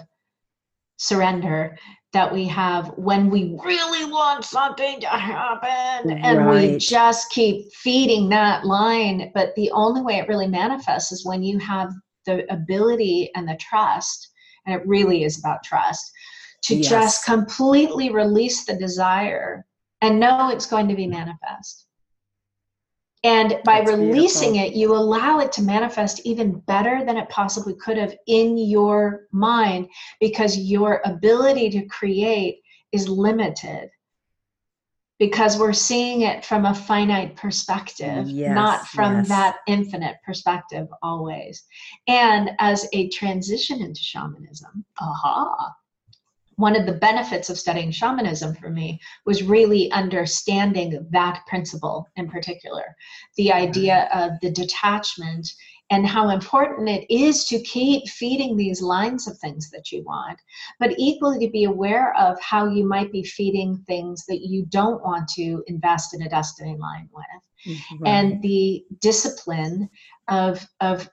surrender 0.96 1.76
that 2.12 2.32
we 2.32 2.46
have 2.46 2.92
when 2.96 3.28
we 3.28 3.58
really 3.64 4.10
want 4.10 4.44
something 4.44 5.00
to 5.00 5.08
happen 5.08 6.12
and 6.12 6.46
right. 6.46 6.70
we 6.70 6.78
just 6.78 7.28
keep 7.30 7.66
feeding 7.74 8.28
that 8.28 8.64
line 8.64 9.32
but 9.34 9.52
the 9.56 9.68
only 9.72 10.00
way 10.00 10.18
it 10.18 10.28
really 10.28 10.46
manifests 10.46 11.10
is 11.10 11.26
when 11.26 11.42
you 11.42 11.58
have 11.58 11.92
the 12.24 12.50
ability 12.52 13.30
and 13.34 13.48
the 13.48 13.58
trust 13.60 14.30
and 14.64 14.80
it 14.80 14.86
really 14.86 15.24
is 15.24 15.40
about 15.40 15.64
trust 15.64 16.12
to 16.64 16.76
yes. 16.76 16.88
just 16.88 17.24
completely 17.24 18.10
release 18.10 18.64
the 18.64 18.74
desire 18.74 19.64
and 20.00 20.20
know 20.20 20.50
it's 20.50 20.66
going 20.66 20.88
to 20.88 20.94
be 20.94 21.04
mm-hmm. 21.04 21.12
manifest. 21.12 21.86
And 23.22 23.58
by 23.64 23.80
That's 23.80 23.92
releasing 23.92 24.52
beautiful. 24.52 24.74
it, 24.74 24.78
you 24.78 24.94
allow 24.94 25.38
it 25.38 25.50
to 25.52 25.62
manifest 25.62 26.20
even 26.26 26.60
better 26.60 27.04
than 27.06 27.16
it 27.16 27.28
possibly 27.30 27.74
could 27.74 27.96
have 27.96 28.14
in 28.26 28.58
your 28.58 29.28
mind 29.32 29.88
because 30.20 30.58
your 30.58 31.00
ability 31.06 31.70
to 31.70 31.86
create 31.86 32.60
is 32.92 33.08
limited 33.08 33.88
because 35.18 35.56
we're 35.56 35.72
seeing 35.72 36.22
it 36.22 36.44
from 36.44 36.66
a 36.66 36.74
finite 36.74 37.36
perspective, 37.36 38.28
yes, 38.28 38.54
not 38.54 38.86
from 38.88 39.14
yes. 39.14 39.28
that 39.28 39.56
infinite 39.66 40.16
perspective 40.24 40.86
always. 41.02 41.64
And 42.06 42.50
as 42.58 42.86
a 42.92 43.08
transition 43.08 43.80
into 43.80 44.00
shamanism, 44.00 44.84
aha, 45.00 45.72
one 46.56 46.76
of 46.76 46.86
the 46.86 46.92
benefits 46.92 47.50
of 47.50 47.58
studying 47.58 47.90
shamanism 47.90 48.54
for 48.54 48.70
me 48.70 49.00
was 49.26 49.42
really 49.42 49.90
understanding 49.92 51.06
that 51.10 51.42
principle 51.46 52.08
in 52.16 52.28
particular 52.28 52.96
the 53.36 53.52
idea 53.52 54.08
of 54.14 54.32
the 54.40 54.50
detachment 54.50 55.48
and 55.90 56.06
how 56.06 56.30
important 56.30 56.88
it 56.88 57.06
is 57.14 57.44
to 57.44 57.60
keep 57.60 58.08
feeding 58.08 58.56
these 58.56 58.80
lines 58.80 59.28
of 59.28 59.38
things 59.38 59.70
that 59.70 59.92
you 59.92 60.02
want, 60.02 60.38
but 60.80 60.94
equally 60.96 61.44
to 61.44 61.52
be 61.52 61.64
aware 61.64 62.16
of 62.16 62.40
how 62.40 62.66
you 62.66 62.86
might 62.86 63.12
be 63.12 63.22
feeding 63.22 63.76
things 63.86 64.24
that 64.26 64.40
you 64.40 64.64
don't 64.66 65.02
want 65.02 65.28
to 65.28 65.62
invest 65.66 66.14
in 66.14 66.22
a 66.22 66.28
destiny 66.28 66.76
line 66.78 67.08
with. 67.12 67.76
Mm-hmm. 67.76 68.02
Right. 68.02 68.10
And 68.10 68.42
the 68.42 68.84
discipline 69.00 69.90
of, 70.28 70.66
of 70.80 71.08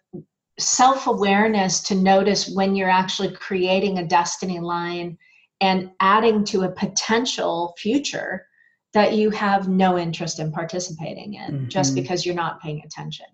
self 0.58 1.08
awareness 1.08 1.82
to 1.84 1.96
notice 1.96 2.50
when 2.50 2.76
you're 2.76 2.90
actually 2.90 3.32
creating 3.34 3.98
a 3.98 4.08
destiny 4.08 4.60
line 4.60 5.18
and 5.62 5.92
adding 6.00 6.44
to 6.46 6.64
a 6.64 6.70
potential 6.70 7.76
future 7.78 8.48
that 8.94 9.14
you 9.14 9.30
have 9.30 9.70
no 9.70 9.98
interest 9.98 10.40
in 10.40 10.52
participating 10.52 11.36
in 11.36 11.52
mm-hmm. 11.52 11.68
just 11.68 11.96
because 11.96 12.26
you're 12.26 12.36
not 12.36 12.62
paying 12.62 12.82
attention. 12.84 13.28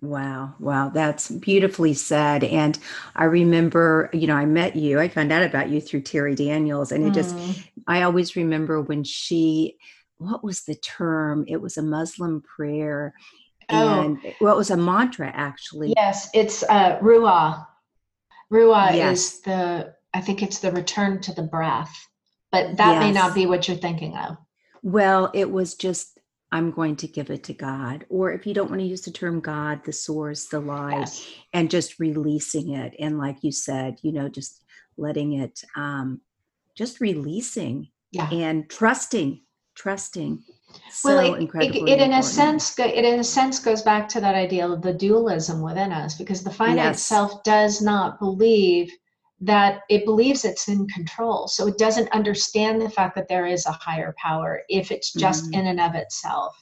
Wow, 0.00 0.54
wow, 0.60 0.90
that's 0.90 1.28
beautifully 1.28 1.92
said. 1.92 2.44
And 2.44 2.78
I 3.16 3.24
remember, 3.24 4.08
you 4.12 4.28
know, 4.28 4.36
I 4.36 4.46
met 4.46 4.76
you, 4.76 5.00
I 5.00 5.08
found 5.08 5.32
out 5.32 5.42
about 5.42 5.70
you 5.70 5.80
through 5.80 6.02
Terri 6.02 6.36
Daniels, 6.36 6.92
and 6.92 7.04
it 7.04 7.10
mm. 7.10 7.14
just, 7.14 7.36
I 7.88 8.02
always 8.02 8.36
remember 8.36 8.80
when 8.80 9.02
she, 9.02 9.76
what 10.18 10.44
was 10.44 10.62
the 10.62 10.76
term? 10.76 11.44
It 11.48 11.60
was 11.60 11.76
a 11.76 11.82
Muslim 11.82 12.42
prayer. 12.42 13.12
Oh. 13.70 14.00
And 14.00 14.18
well, 14.40 14.54
it 14.54 14.58
was 14.58 14.70
a 14.70 14.76
mantra 14.76 15.32
actually. 15.34 15.94
Yes, 15.96 16.30
it's 16.32 16.62
uh, 16.62 16.98
Ruah. 17.00 17.66
Ruah 18.52 18.94
yes. 18.94 19.18
is 19.18 19.40
the, 19.40 19.94
I 20.14 20.20
think 20.20 20.42
it's 20.42 20.58
the 20.58 20.72
return 20.72 21.20
to 21.22 21.34
the 21.34 21.42
breath, 21.42 21.94
but 22.50 22.76
that 22.76 22.94
yes. 22.94 23.00
may 23.00 23.12
not 23.12 23.34
be 23.34 23.46
what 23.46 23.68
you're 23.68 23.76
thinking 23.76 24.16
of. 24.16 24.36
Well, 24.82 25.30
it 25.34 25.50
was 25.50 25.74
just 25.74 26.18
I'm 26.50 26.70
going 26.70 26.96
to 26.96 27.06
give 27.06 27.30
it 27.30 27.44
to 27.44 27.52
God. 27.52 28.06
Or 28.08 28.32
if 28.32 28.46
you 28.46 28.54
don't 28.54 28.70
want 28.70 28.80
to 28.80 28.86
use 28.86 29.02
the 29.02 29.10
term 29.10 29.40
God, 29.40 29.84
the 29.84 29.92
source, 29.92 30.46
the 30.46 30.60
light, 30.60 31.00
yes. 31.00 31.30
and 31.52 31.70
just 31.70 31.98
releasing 31.98 32.72
it. 32.72 32.94
And 32.98 33.18
like 33.18 33.38
you 33.42 33.52
said, 33.52 33.98
you 34.02 34.12
know, 34.12 34.28
just 34.28 34.64
letting 34.96 35.34
it, 35.34 35.62
um, 35.76 36.22
just 36.74 37.00
releasing 37.00 37.88
yeah. 38.12 38.30
and 38.30 38.68
trusting, 38.70 39.42
trusting. 39.74 40.42
So 40.90 41.16
well, 41.16 41.34
it, 41.34 41.50
it, 41.54 41.88
it 41.88 42.00
in 42.00 42.12
a 42.12 42.22
sense, 42.22 42.78
it 42.78 43.04
in 43.04 43.20
a 43.20 43.24
sense 43.24 43.58
goes 43.58 43.82
back 43.82 44.08
to 44.10 44.20
that 44.20 44.34
idea 44.34 44.66
of 44.66 44.80
the 44.80 44.92
dualism 44.92 45.60
within 45.60 45.92
us, 45.92 46.16
because 46.16 46.42
the 46.42 46.50
finite 46.50 46.76
yes. 46.76 47.02
self 47.02 47.42
does 47.42 47.82
not 47.82 48.18
believe 48.18 48.90
that 49.40 49.82
it 49.88 50.04
believes 50.04 50.44
it's 50.44 50.68
in 50.68 50.86
control. 50.88 51.46
So 51.46 51.68
it 51.68 51.78
doesn't 51.78 52.12
understand 52.12 52.80
the 52.80 52.90
fact 52.90 53.14
that 53.14 53.28
there 53.28 53.46
is 53.46 53.66
a 53.66 53.72
higher 53.72 54.14
power 54.18 54.62
if 54.68 54.90
it's 54.90 55.12
just 55.12 55.44
mm-hmm. 55.44 55.60
in 55.60 55.66
and 55.68 55.80
of 55.80 55.94
itself. 55.94 56.56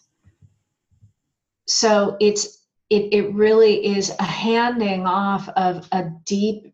So 1.66 2.16
it's 2.20 2.66
it, 2.88 3.12
it 3.12 3.34
really 3.34 3.84
is 3.84 4.14
a 4.20 4.24
handing 4.24 5.06
off 5.06 5.48
of 5.56 5.88
a 5.90 6.04
deep, 6.24 6.72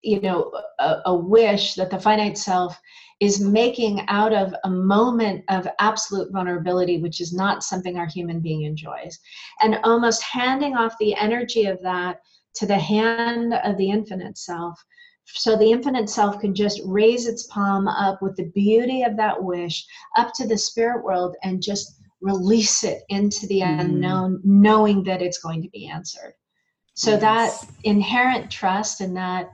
you 0.00 0.20
know, 0.22 0.50
a, 0.78 1.02
a 1.06 1.14
wish 1.14 1.74
that 1.74 1.90
the 1.90 2.00
finite 2.00 2.38
self 2.38 2.80
is 3.20 3.38
making 3.38 4.00
out 4.08 4.32
of 4.32 4.54
a 4.64 4.70
moment 4.70 5.44
of 5.50 5.68
absolute 5.78 6.32
vulnerability, 6.32 7.02
which 7.02 7.20
is 7.20 7.34
not 7.34 7.62
something 7.62 7.98
our 7.98 8.06
human 8.06 8.40
being 8.40 8.62
enjoys, 8.62 9.18
and 9.60 9.78
almost 9.84 10.22
handing 10.22 10.74
off 10.74 10.94
the 10.98 11.14
energy 11.16 11.66
of 11.66 11.80
that 11.82 12.20
to 12.54 12.66
the 12.66 12.78
hand 12.78 13.52
of 13.62 13.76
the 13.76 13.90
infinite 13.90 14.38
self 14.38 14.82
so 15.24 15.56
the 15.56 15.70
infinite 15.70 16.10
self 16.10 16.40
can 16.40 16.54
just 16.54 16.80
raise 16.84 17.26
its 17.26 17.46
palm 17.46 17.88
up 17.88 18.20
with 18.22 18.36
the 18.36 18.50
beauty 18.54 19.02
of 19.02 19.16
that 19.16 19.42
wish 19.42 19.86
up 20.16 20.32
to 20.34 20.46
the 20.46 20.58
spirit 20.58 21.04
world 21.04 21.36
and 21.42 21.62
just 21.62 22.00
release 22.20 22.84
it 22.84 23.02
into 23.08 23.46
the 23.48 23.60
mm. 23.60 23.80
unknown, 23.80 24.40
knowing 24.44 25.02
that 25.04 25.22
it's 25.22 25.38
going 25.38 25.62
to 25.62 25.68
be 25.70 25.88
answered. 25.88 26.34
So 26.94 27.12
yes. 27.12 27.20
that 27.20 27.70
inherent 27.84 28.50
trust 28.50 29.00
and 29.00 29.16
that 29.16 29.50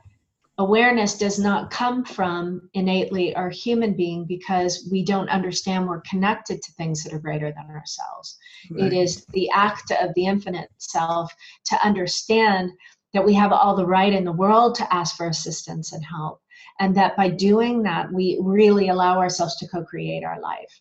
awareness 0.58 1.16
does 1.16 1.38
not 1.38 1.70
come 1.70 2.04
from 2.04 2.68
innately 2.74 3.34
our 3.36 3.48
human 3.48 3.94
being 3.94 4.24
because 4.26 4.88
we 4.90 5.04
don't 5.04 5.28
understand 5.28 5.86
we're 5.86 6.00
connected 6.00 6.60
to 6.60 6.72
things 6.72 7.04
that 7.04 7.12
are 7.12 7.20
greater 7.20 7.52
than 7.52 7.70
ourselves. 7.74 8.36
Right. 8.70 8.86
It 8.86 8.92
is 8.92 9.24
the 9.26 9.48
act 9.50 9.92
of 9.92 10.12
the 10.14 10.26
infinite 10.26 10.68
self 10.78 11.32
to 11.66 11.86
understand 11.86 12.72
that 13.14 13.24
we 13.24 13.34
have 13.34 13.52
all 13.52 13.76
the 13.76 13.86
right 13.86 14.12
in 14.12 14.24
the 14.24 14.32
world 14.32 14.74
to 14.76 14.94
ask 14.94 15.16
for 15.16 15.28
assistance 15.28 15.92
and 15.92 16.04
help. 16.04 16.40
And 16.80 16.96
that 16.96 17.16
by 17.16 17.28
doing 17.28 17.82
that, 17.82 18.12
we 18.12 18.38
really 18.40 18.88
allow 18.88 19.18
ourselves 19.18 19.56
to 19.56 19.68
co 19.68 19.84
create 19.84 20.24
our 20.24 20.40
life. 20.40 20.80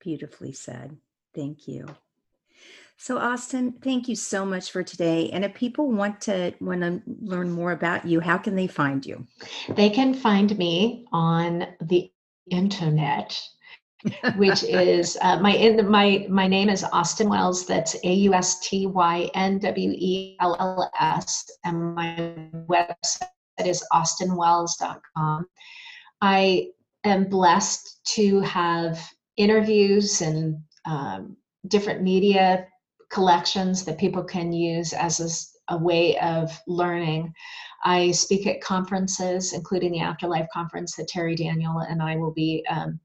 Beautifully 0.00 0.52
said. 0.52 0.96
Thank 1.34 1.68
you. 1.68 1.86
So 2.98 3.18
Austyn, 3.18 3.82
thank 3.82 4.08
you 4.08 4.16
so 4.16 4.46
much 4.46 4.70
for 4.70 4.82
today. 4.82 5.28
And 5.30 5.44
if 5.44 5.54
people 5.54 5.90
want 5.90 6.20
to 6.22 6.54
want 6.60 6.80
to 6.80 7.02
learn 7.20 7.50
more 7.50 7.72
about 7.72 8.06
you, 8.06 8.20
how 8.20 8.38
can 8.38 8.56
they 8.56 8.66
find 8.66 9.04
you? 9.04 9.26
They 9.68 9.90
can 9.90 10.14
find 10.14 10.56
me 10.56 11.06
on 11.12 11.66
the 11.82 12.10
internet 12.50 13.38
which 14.36 14.62
is 14.64 15.16
uh, 15.20 15.38
my 15.40 15.52
in 15.52 15.88
my 15.90 16.26
my 16.28 16.46
name 16.46 16.68
is 16.68 16.84
Austyn 16.84 17.28
Wells. 17.28 17.66
That's 17.66 17.96
A 18.04 18.12
U 18.12 18.34
S 18.34 18.60
T 18.60 18.86
Y 18.86 19.30
N 19.34 19.58
W 19.58 19.90
E 19.96 20.36
L 20.40 20.56
L 20.58 20.90
S, 21.00 21.50
and 21.64 21.94
my 21.94 22.48
website 22.68 23.28
is 23.64 23.84
austynwells.com. 23.92 25.46
I 26.20 26.68
am 27.04 27.28
blessed 27.28 28.00
to 28.14 28.40
have 28.40 29.08
interviews 29.36 30.20
and 30.20 30.58
um, 30.84 31.36
different 31.68 32.02
media 32.02 32.66
collections 33.10 33.84
that 33.84 33.98
people 33.98 34.24
can 34.24 34.52
use 34.52 34.92
as 34.92 35.58
a, 35.68 35.74
a 35.74 35.78
way 35.78 36.18
of 36.18 36.58
learning. 36.66 37.32
I 37.84 38.10
speak 38.10 38.46
at 38.46 38.60
conferences, 38.60 39.52
including 39.52 39.92
the 39.92 40.00
Afterlife 40.00 40.48
Conference 40.52 40.96
that 40.96 41.08
Terri 41.08 41.36
Daniel 41.36 41.78
and 41.78 42.02
I 42.02 42.16
will 42.16 42.32
be 42.32 42.64
um, 42.68 42.98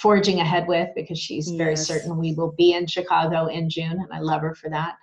forging 0.00 0.40
ahead 0.40 0.66
with 0.66 0.88
because 0.94 1.18
she's 1.18 1.50
yes. 1.50 1.58
very 1.58 1.76
certain 1.76 2.18
we 2.18 2.34
will 2.34 2.52
be 2.52 2.74
in 2.74 2.86
Chicago 2.86 3.46
in 3.46 3.68
June, 3.68 3.92
and 3.92 4.12
I 4.12 4.20
love 4.20 4.42
her 4.42 4.54
for 4.54 4.70
that 4.70 4.96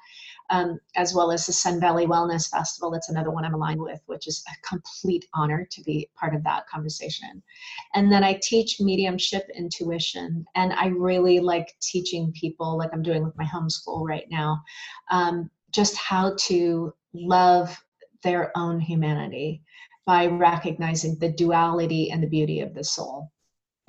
um, 0.49 0.79
as 0.95 1.13
well 1.13 1.31
as 1.31 1.45
the 1.45 1.53
Sun 1.53 1.79
Valley 1.79 2.05
Wellness 2.05 2.49
Festival. 2.49 2.91
That's 2.91 3.09
another 3.09 3.31
one 3.31 3.45
I'm 3.45 3.53
aligned 3.53 3.81
with, 3.81 4.01
which 4.05 4.27
is 4.27 4.43
a 4.47 4.67
complete 4.67 5.25
honor 5.33 5.67
to 5.71 5.81
be 5.81 6.09
part 6.15 6.35
of 6.35 6.43
that 6.43 6.67
conversation. 6.67 7.41
And 7.95 8.11
then 8.11 8.23
I 8.23 8.39
teach 8.41 8.79
mediumship 8.79 9.47
intuition, 9.55 10.45
and 10.55 10.73
I 10.73 10.87
really 10.87 11.39
like 11.39 11.73
teaching 11.81 12.31
people, 12.39 12.77
like 12.77 12.91
I'm 12.93 13.03
doing 13.03 13.23
with 13.23 13.37
my 13.37 13.45
homeschool 13.45 14.07
right 14.07 14.27
now, 14.29 14.61
um, 15.09 15.49
just 15.71 15.97
how 15.97 16.35
to 16.41 16.93
love 17.13 17.83
their 18.21 18.55
own 18.55 18.79
humanity 18.79 19.61
by 20.05 20.27
recognizing 20.27 21.17
the 21.17 21.29
duality 21.29 22.11
and 22.11 22.21
the 22.21 22.27
beauty 22.27 22.59
of 22.59 22.73
the 22.73 22.83
soul 22.83 23.32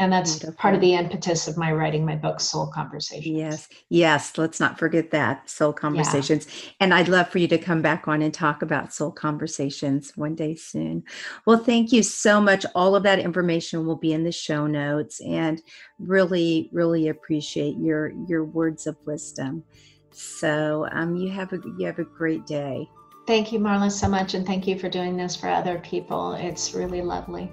and 0.01 0.12
that's 0.12 0.38
Beautiful. 0.38 0.55
part 0.61 0.74
of 0.74 0.80
the 0.80 0.95
impetus 0.95 1.47
of 1.47 1.57
my 1.57 1.72
writing 1.72 2.05
my 2.05 2.16
book 2.16 2.40
soul 2.40 2.66
conversations. 2.66 3.26
Yes 3.26 3.68
yes 3.90 4.36
let's 4.38 4.59
not 4.59 4.78
forget 4.78 5.11
that 5.12 5.49
soul 5.49 5.72
conversations. 5.72 6.47
Yeah. 6.47 6.70
and 6.80 6.95
i'd 6.95 7.09
love 7.09 7.28
for 7.28 7.38
you 7.38 7.49
to 7.49 7.59
come 7.59 7.80
back 7.80 8.09
on 8.09 8.22
and 8.22 8.34
talk 8.34 8.62
about 8.62 8.92
soul 8.92 9.12
conversations 9.12 10.12
one 10.16 10.34
day 10.34 10.55
soon. 10.57 11.05
Well 11.47 11.59
thank 11.59 11.92
you 11.92 12.03
so 12.03 12.40
much. 12.40 12.66
All 12.74 12.97
of 12.97 13.03
that 13.05 13.18
information 13.20 13.86
will 13.86 13.97
be 13.97 14.12
in 14.12 14.24
the 14.24 14.32
show 14.32 14.66
notes 14.66 15.20
and 15.20 15.62
really 15.99 16.70
really 16.72 17.09
appreciate 17.09 17.76
your 17.78 18.12
your 18.28 18.45
words 18.45 18.86
of 18.86 18.97
wisdom. 19.07 19.62
So 20.11 20.88
um, 20.92 21.16
you 21.16 21.30
have 21.30 21.53
a 21.53 21.61
you 21.78 21.86
have 21.86 21.99
a 21.99 22.05
great 22.05 22.47
day. 22.47 22.88
Thank 23.26 23.53
you 23.53 23.59
marla 23.61 23.90
so 23.90 24.09
much 24.09 24.34
and 24.34 24.47
thank 24.47 24.66
you 24.66 24.78
for 24.78 24.88
doing 24.88 25.16
this 25.16 25.34
for 25.36 25.49
other 25.49 25.78
people. 25.78 26.32
It's 26.34 26.74
really 26.74 27.01
lovely. 27.03 27.51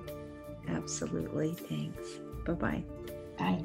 Absolutely 0.67 1.53
thanks 1.53 2.20
Bye-bye. 2.45 2.83
Bye. 3.37 3.63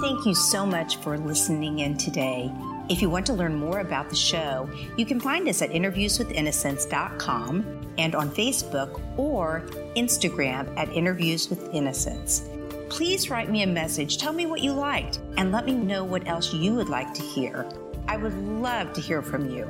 Thank 0.00 0.26
you 0.26 0.34
so 0.34 0.64
much 0.64 0.98
for 0.98 1.18
listening 1.18 1.80
in 1.80 1.96
today. 1.96 2.52
If 2.88 3.02
you 3.02 3.10
want 3.10 3.26
to 3.26 3.34
learn 3.34 3.56
more 3.56 3.80
about 3.80 4.08
the 4.08 4.16
show, 4.16 4.70
you 4.96 5.04
can 5.04 5.20
find 5.20 5.48
us 5.48 5.60
at 5.60 5.70
interviewswithinnocence.com 5.70 7.84
and 7.98 8.14
on 8.14 8.30
Facebook 8.30 9.02
or 9.18 9.64
Instagram 9.96 10.72
at 10.78 10.88
Interviews 10.92 11.50
with 11.50 11.74
Innocence. 11.74 12.48
Please 12.88 13.28
write 13.28 13.50
me 13.50 13.64
a 13.64 13.66
message, 13.66 14.18
tell 14.18 14.32
me 14.32 14.46
what 14.46 14.60
you 14.60 14.72
liked, 14.72 15.18
and 15.36 15.50
let 15.52 15.66
me 15.66 15.74
know 15.74 16.04
what 16.04 16.26
else 16.26 16.54
you 16.54 16.74
would 16.74 16.88
like 16.88 17.12
to 17.12 17.22
hear. 17.22 17.68
I 18.06 18.16
would 18.16 18.38
love 18.38 18.92
to 18.94 19.00
hear 19.00 19.20
from 19.20 19.50
you. 19.50 19.66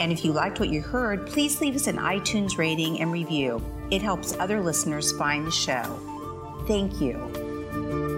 And 0.00 0.12
if 0.12 0.24
you 0.24 0.32
liked 0.32 0.60
what 0.60 0.68
you 0.68 0.80
heard, 0.80 1.26
please 1.26 1.60
leave 1.60 1.74
us 1.76 1.86
an 1.86 1.96
iTunes 1.96 2.58
rating 2.58 3.00
and 3.00 3.12
review. 3.12 3.62
It 3.90 4.02
helps 4.02 4.34
other 4.38 4.60
listeners 4.60 5.16
find 5.16 5.46
the 5.46 5.50
show. 5.50 6.00
Thank 6.66 7.00
you. 7.00 8.13